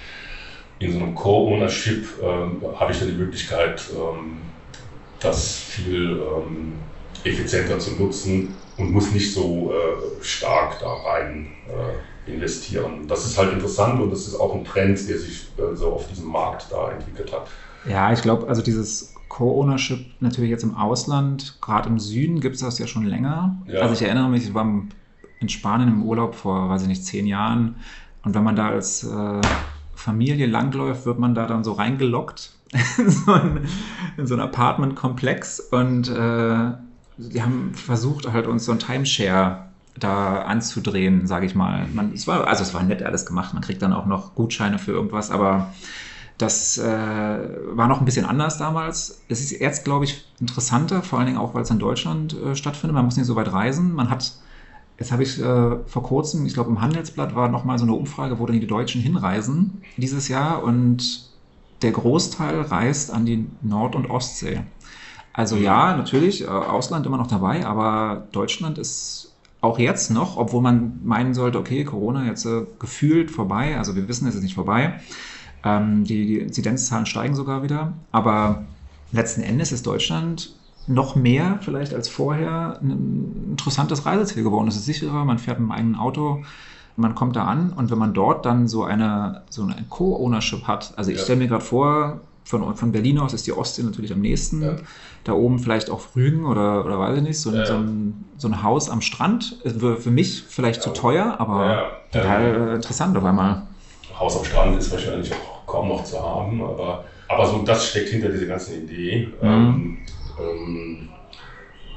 [0.85, 4.39] in so einem Co-Ownership äh, habe ich dann die Möglichkeit, ähm,
[5.21, 6.73] das viel ähm,
[7.25, 13.07] effizienter zu nutzen und muss nicht so äh, stark da rein äh, investieren.
[13.07, 16.09] Das ist halt interessant und das ist auch ein Trend, der sich äh, so auf
[16.09, 17.47] diesem Markt da entwickelt hat.
[17.89, 22.61] Ja, ich glaube, also dieses Co-Ownership natürlich jetzt im Ausland, gerade im Süden gibt es
[22.61, 23.57] das ja schon länger.
[23.67, 23.81] Ja.
[23.81, 24.67] Also ich erinnere mich, ich war
[25.41, 27.77] in Spanien im Urlaub vor, weiß ich nicht, zehn Jahren
[28.25, 29.41] und wenn man da als äh,
[30.03, 32.53] Familie langläuft, wird man da dann so reingelockt
[32.99, 33.67] in so ein,
[34.17, 36.73] in so ein Apartment-Komplex und äh,
[37.19, 39.67] die haben versucht, halt uns so ein Timeshare
[39.99, 41.87] da anzudrehen, sage ich mal.
[41.93, 43.53] Man, es war, also es war nett alles gemacht.
[43.53, 45.73] Man kriegt dann auch noch Gutscheine für irgendwas, aber
[46.39, 49.23] das äh, war noch ein bisschen anders damals.
[49.29, 52.57] Es ist jetzt, glaube ich, interessanter, vor allen Dingen auch, weil es in Deutschland äh,
[52.57, 52.95] stattfindet.
[52.95, 53.93] Man muss nicht so weit reisen.
[53.93, 54.33] Man hat,
[54.99, 58.39] jetzt habe ich äh, vor kurzem, ich glaube im Handelsblatt war nochmal so eine Umfrage,
[58.39, 61.31] wo dann die Deutschen hinreisen dieses Jahr und
[61.83, 64.61] der Großteil reist an die Nord- und Ostsee.
[65.33, 70.61] Also ja, natürlich, äh, Ausland immer noch dabei, aber Deutschland ist auch jetzt noch, obwohl
[70.61, 74.55] man meinen sollte, okay, Corona jetzt äh, gefühlt vorbei, also wir wissen, es ist nicht
[74.55, 75.01] vorbei.
[75.65, 78.65] Ähm, die, die Inzidenzzahlen steigen sogar wieder, aber
[79.13, 80.55] letzten Endes ist Deutschland
[80.87, 84.69] noch mehr vielleicht als vorher ein interessantes Reiseziel geworden.
[84.69, 86.43] Es ist sicherer, man fährt mit einem eigenen Auto,
[86.97, 90.93] man kommt da an und wenn man dort dann so eine, so eine Co-Ownership hat,
[90.97, 91.25] also ich ja.
[91.25, 94.63] stelle mir gerade vor, von, von Berlin aus ist die Ostsee natürlich am nächsten.
[94.63, 94.77] Ja.
[95.25, 98.49] Da oben vielleicht auch Rügen oder, oder weiß ich nicht, so, ja, so, ein, so
[98.49, 99.59] ein Haus am Strand.
[99.65, 103.63] Für, für mich vielleicht zu teuer, aber total interessant auf einmal.
[104.19, 108.11] Haus am Strand ist wahrscheinlich auch kaum noch zu haben, aber, aber so das steckt
[108.11, 109.49] hinter dieser ganzen Idee, mhm.
[109.49, 109.99] ähm,
[110.41, 111.09] ähm,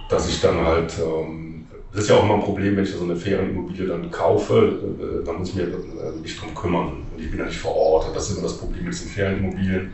[0.10, 1.56] dass ich dann halt ähm,
[1.96, 5.26] das ist ja auch immer ein Problem, wenn ich so eine Ferienimmobilie dann kaufe, äh,
[5.26, 6.88] dann muss ich mir äh, nicht drum kümmern.
[7.14, 8.14] Und ich bin ja nicht vor Ort.
[8.14, 9.94] Das ist immer das Problem mit diesen Ferienimmobilien.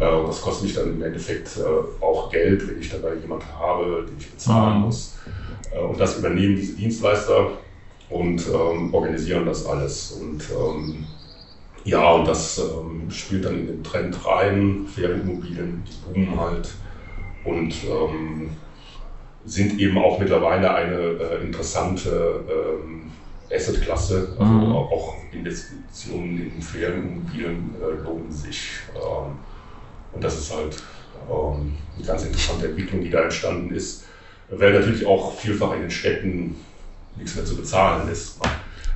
[0.00, 1.60] Äh, das kostet mich dann im Endeffekt
[2.00, 4.84] auch Geld, wenn ich dabei jemanden habe, den ich bezahlen mhm.
[4.86, 5.14] muss.
[5.88, 7.52] Und das übernehmen diese Dienstleister
[8.10, 10.18] und ähm, organisieren das alles.
[10.20, 11.04] Und ähm,
[11.84, 14.86] ja, und das ähm, spielt dann in den Trend rein.
[14.92, 16.68] Ferienimmobilien, die boomen halt.
[17.48, 18.50] Und ähm,
[19.44, 23.10] sind eben auch mittlerweile eine äh, interessante ähm,
[23.50, 24.36] Assetklasse.
[24.38, 24.72] Also mhm.
[24.72, 28.70] auch Investitionen in Ferienimmobilien äh, lohnen sich.
[28.94, 29.38] Ähm,
[30.12, 30.82] und das ist halt
[31.30, 34.04] ähm, eine ganz interessante Entwicklung, die da entstanden ist,
[34.50, 36.56] weil natürlich auch vielfach in den Städten
[37.16, 38.38] nichts mehr zu bezahlen ist.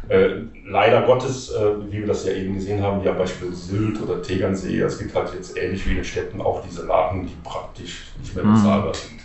[0.08, 4.00] Äh, leider Gottes, äh, wie wir das ja eben gesehen haben, wie am Beispiel Sylt
[4.02, 7.36] oder Tegernsee, es gibt halt jetzt ähnlich wie in den Städten auch diese Lagen, die
[7.48, 8.94] praktisch nicht mehr bezahlbar mhm.
[8.94, 9.20] sind.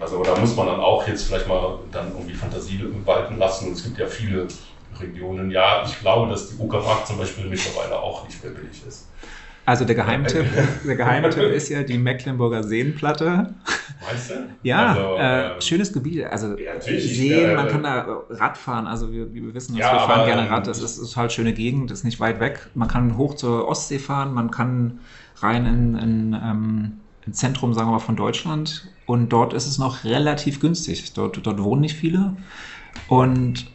[0.00, 3.68] Also da muss man dann auch jetzt vielleicht mal dann irgendwie Fantasie walten lassen.
[3.68, 4.48] Und es gibt ja viele
[4.98, 5.50] Regionen.
[5.50, 9.09] Ja, ich glaube, dass die Uckermark zum Beispiel mittlerweile auch nicht mehr billig ist.
[9.70, 10.46] Also der Geheimtipp,
[10.84, 13.54] der Geheimtipp ist ja die Mecklenburger Seenplatte.
[14.04, 14.34] Meinst du?
[14.64, 16.24] Ja, also, äh, ähm, schönes Gebiet.
[16.24, 18.88] Also ja, Seen, man kann da Rad fahren.
[18.88, 20.66] Also wir, wir wissen, ja, wir fahren gerne Rad.
[20.66, 22.68] Das ist, ist halt schöne Gegend, ist nicht weit weg.
[22.74, 24.98] Man kann hoch zur Ostsee fahren, man kann
[25.36, 26.92] rein in, in ähm,
[27.24, 28.88] ins Zentrum, sagen wir mal, von Deutschland.
[29.06, 31.14] Und dort ist es noch relativ günstig.
[31.14, 32.34] Dort, dort wohnen nicht viele
[33.06, 33.70] und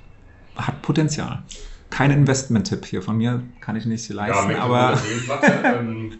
[0.57, 1.41] hat Potenzial
[1.89, 4.99] kein Investment-Tipp hier von mir, kann ich nicht leisten, ja, aber.
[5.63, 6.11] ähm,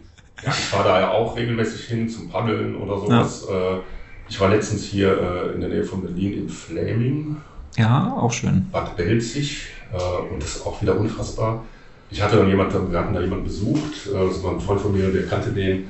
[0.42, 3.46] ja, ich fahre da ja auch regelmäßig hin zum Paddeln oder sowas.
[3.48, 3.76] Ja.
[3.76, 3.80] Äh,
[4.28, 7.36] ich war letztens hier äh, in der Nähe von Berlin in Flaming.
[7.76, 8.66] Ja, auch schön.
[8.70, 11.64] Bad Belzig äh, und das ist auch wieder unfassbar.
[12.10, 15.10] Ich hatte dann jemanden, wir hatten da jemanden besucht, das war ein Freund von mir,
[15.10, 15.88] der kannte den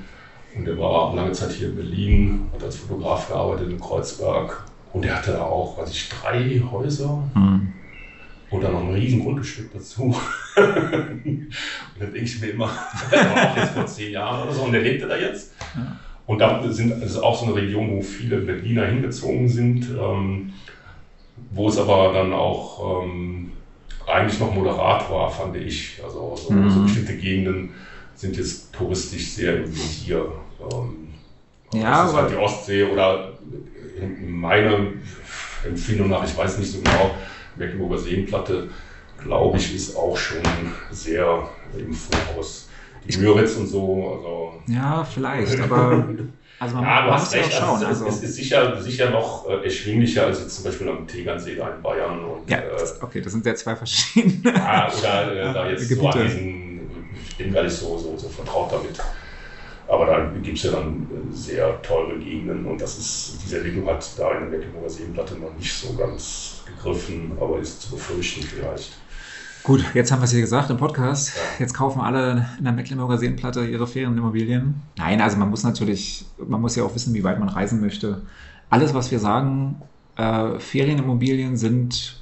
[0.56, 4.64] und der war lange Zeit hier in Berlin, hat als Fotograf gearbeitet in Kreuzberg
[4.94, 7.22] und der hatte da auch, weiß ich, drei Häuser.
[7.34, 7.72] Mhm
[8.50, 10.04] und dann noch ein riesen Grundstück dazu.
[10.56, 11.50] und
[11.98, 12.70] dann denke ich mir immer,
[13.10, 15.52] das war auch jetzt vor zehn Jahren oder so, und der lebte da jetzt.
[15.74, 15.96] Ja.
[16.26, 20.52] Und da sind, das ist auch so eine Region, wo viele Berliner hingezogen sind, ähm,
[21.50, 23.52] wo es aber dann auch ähm,
[24.06, 26.00] eigentlich noch moderat war, fand ich.
[26.02, 26.70] Also so, mhm.
[26.70, 27.70] so bestimmte Gegenden
[28.14, 30.26] sind jetzt touristisch sehr Visier.
[30.60, 31.08] Ähm,
[31.72, 33.32] ja, das ist halt die Ostsee oder
[34.00, 34.78] in meiner
[35.64, 37.14] Empfindung nach, ich weiß nicht so genau,
[37.56, 38.68] Mecklenburger Seenplatte,
[39.18, 40.42] glaube ich, ist auch schon
[40.90, 42.68] sehr im Voraus.
[43.08, 44.14] Die Müritz und so.
[44.16, 46.08] Also ja, vielleicht, aber.
[46.58, 47.52] Also man ja, du hast recht.
[47.52, 51.54] Schauen, also, es ist sicher, sicher noch äh, erschwinglicher als jetzt zum Beispiel am Tegernsee
[51.54, 52.24] da in Bayern.
[52.24, 54.54] Und, ja, das, okay, das sind ja zwei verschiedene.
[54.54, 56.12] Ja, oder äh, da jetzt Gebiete.
[56.12, 56.90] so an diesen,
[57.28, 58.98] ich bin gar nicht so, so, so vertraut damit.
[59.88, 64.06] Aber da gibt es ja dann sehr teure Gegenden und das ist, diese Entwicklung hat
[64.18, 68.98] da in der Mecklenburger Seenplatte noch nicht so ganz gegriffen, aber ist zu befürchten vielleicht.
[69.62, 71.32] Gut, jetzt haben wir es hier gesagt im Podcast.
[71.58, 74.82] Jetzt kaufen alle in der Mecklenburger Seenplatte ihre Ferienimmobilien.
[74.96, 78.22] Nein, also man muss natürlich, man muss ja auch wissen, wie weit man reisen möchte.
[78.70, 79.82] Alles, was wir sagen,
[80.16, 82.20] äh, Ferienimmobilien sind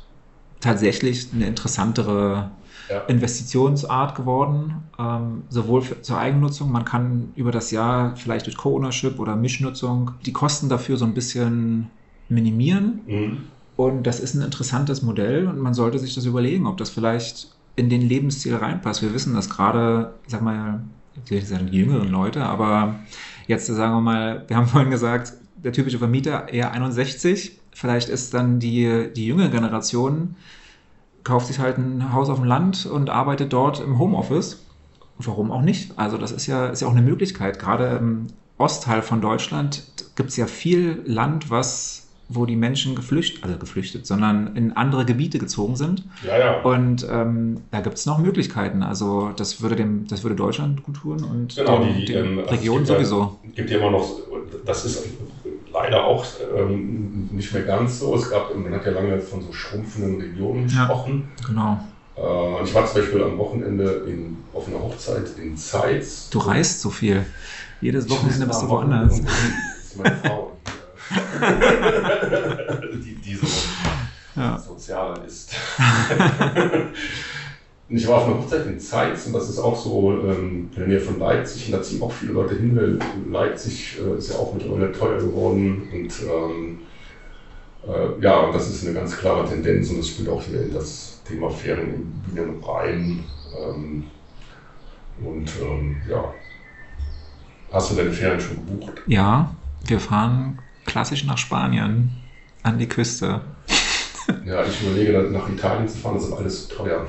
[0.64, 2.50] tatsächlich eine interessantere
[2.88, 3.00] ja.
[3.02, 9.18] Investitionsart geworden, ähm, sowohl für, zur Eigennutzung, man kann über das Jahr vielleicht durch Co-Ownership
[9.18, 11.90] oder Mischnutzung die Kosten dafür so ein bisschen
[12.28, 13.00] minimieren.
[13.06, 13.36] Mhm.
[13.76, 17.48] Und das ist ein interessantes Modell und man sollte sich das überlegen, ob das vielleicht
[17.76, 19.02] in den Lebensstil reinpasst.
[19.02, 20.80] Wir wissen das gerade, sag mal,
[21.28, 21.36] die
[21.76, 22.96] jüngeren Leute, aber
[23.46, 27.58] jetzt sagen wir mal, wir haben vorhin gesagt, der typische Vermieter eher 61.
[27.74, 30.36] Vielleicht ist dann die, die jüngere Generation
[31.24, 34.64] kauft sich halt ein Haus auf dem Land und arbeitet dort im Homeoffice.
[35.18, 35.98] Warum auch nicht?
[35.98, 37.58] Also das ist ja, ist ja auch eine Möglichkeit.
[37.58, 39.84] Gerade im Ostteil von Deutschland
[40.16, 45.04] gibt es ja viel Land, was wo die Menschen geflüchtet, also geflüchtet, sondern in andere
[45.04, 46.04] Gebiete gezogen sind.
[46.26, 46.60] Ja, ja.
[46.62, 48.82] Und ähm, da gibt es noch Möglichkeiten.
[48.82, 52.38] Also das würde dem, das würde Deutschland gut tun und genau, den, die, den ähm,
[52.40, 53.38] Regionen also sowieso.
[53.48, 54.08] Es gibt ja immer noch,
[54.64, 55.04] das ist
[55.74, 56.24] leider auch
[56.56, 58.14] ähm, nicht mehr ganz so.
[58.14, 61.28] Es gab, man hat ja lange von so schrumpfenden Regionen gesprochen.
[61.40, 61.80] Ja, genau.
[62.16, 66.30] Äh, ich war zum Beispiel am Wochenende in, auf einer Hochzeit in Zeitz.
[66.30, 67.26] Du reist so viel.
[67.80, 69.20] Jedes Wochenende bist du woanders.
[69.20, 69.32] Das
[69.84, 70.52] ist meine Frau.
[72.94, 73.46] die, die so
[74.36, 74.62] ja.
[77.88, 78.02] ist.
[78.02, 80.86] ich war auf einer Hochzeit in Zeitz und das ist auch so ähm, in der
[80.86, 82.98] Nähe von Leipzig und da ziehen auch viele Leute hin, weil
[83.30, 86.78] Leipzig äh, ist ja auch mittlerweile teuer geworden und ähm,
[87.86, 90.72] äh, ja, und das ist eine ganz klare Tendenz und das spielt auch hier in
[90.72, 93.24] das Thema Ferienimmobilien rein.
[93.58, 94.04] Ähm,
[95.22, 96.34] und ähm, ja,
[97.72, 99.02] hast du deine Ferien schon gebucht?
[99.06, 99.54] Ja,
[99.86, 102.10] wir fahren klassisch nach Spanien
[102.62, 103.42] an die Küste.
[104.44, 107.06] Ja, ich überlege, nach Italien zu fahren, das ist alles teuer.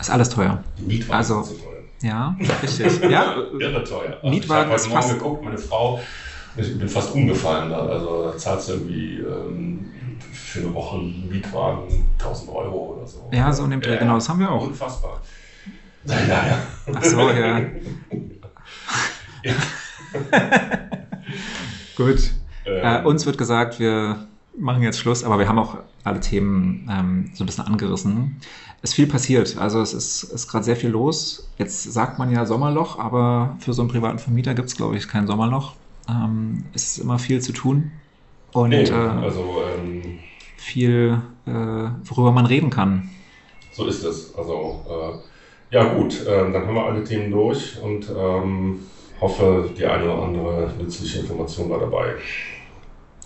[0.00, 0.64] Ist alles teuer.
[0.78, 1.70] Mietwagen also, sind teuer.
[2.02, 3.00] Ja, richtig.
[3.10, 4.14] ja, irre teuer.
[4.14, 6.00] Also Mietwagen ich habe heute Morgen geguckt, meine Frau,
[6.56, 7.70] ich bin fast umgefallen.
[7.70, 7.86] Da.
[7.86, 9.90] Also da zahlst du irgendwie ähm,
[10.32, 13.28] für eine Woche Mietwagen 1000 Euro oder so.
[13.32, 14.66] Ja, so in dem Dreh, genau, das haben wir auch.
[14.66, 15.20] Unfassbar.
[16.02, 16.56] Naja.
[16.94, 17.58] Ach so, ja.
[17.58, 17.68] ja.
[21.94, 22.30] Gut.
[22.64, 22.82] Ähm.
[22.82, 24.26] Äh, uns wird gesagt, wir
[24.60, 28.36] machen jetzt Schluss, aber wir haben auch alle Themen ähm, so ein bisschen angerissen.
[28.82, 31.48] Es ist viel passiert, also es ist, ist gerade sehr viel los.
[31.58, 35.08] Jetzt sagt man ja Sommerloch, aber für so einen privaten Vermieter gibt es, glaube ich,
[35.08, 35.74] kein Sommerloch.
[36.08, 37.92] Ähm, es ist immer viel zu tun
[38.52, 40.18] und nee, äh, also, ähm,
[40.56, 43.10] viel, äh, worüber man reden kann.
[43.72, 44.34] so ist es.
[44.36, 48.80] Also äh, ja gut, äh, dann haben wir alle Themen durch und ähm,
[49.20, 52.14] hoffe, die eine oder andere nützliche Information war dabei.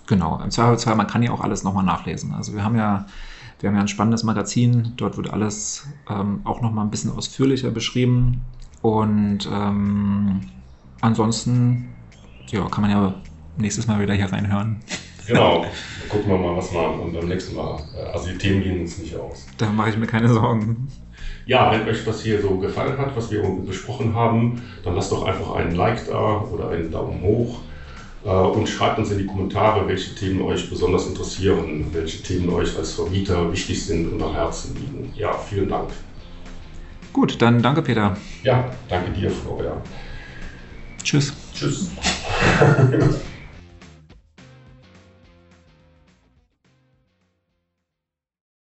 [0.06, 2.34] Genau, im Zweifelsfall, man kann ja auch alles nochmal nachlesen.
[2.34, 3.06] Also wir haben ja,
[3.60, 7.70] wir haben ja ein spannendes Magazin, dort wird alles ähm, auch nochmal ein bisschen ausführlicher
[7.70, 8.42] beschrieben.
[8.82, 10.40] Und ähm,
[11.00, 11.88] ansonsten,
[12.48, 13.14] ja, kann man ja
[13.56, 14.80] nächstes Mal wieder hier reinhören.
[15.26, 15.64] Genau,
[16.10, 17.78] gucken wir mal, was wir beim nächsten Mal.
[17.96, 19.46] Äh, also die Themen gehen uns nicht aus.
[19.56, 20.88] Da mache ich mir keine Sorgen.
[21.46, 25.24] Ja, wenn euch das hier so gefallen hat, was wir besprochen haben, dann lasst doch
[25.24, 27.60] einfach einen Like da oder einen Daumen hoch
[28.30, 32.94] und schreibt uns in die Kommentare, welche Themen euch besonders interessieren, welche Themen euch als
[32.94, 35.12] Vermieter wichtig sind und am Herzen liegen.
[35.14, 35.90] Ja, vielen Dank.
[37.12, 38.16] Gut, dann danke Peter.
[38.42, 39.78] Ja, danke dir, Florian.
[41.02, 41.34] Tschüss.
[41.54, 41.90] Tschüss.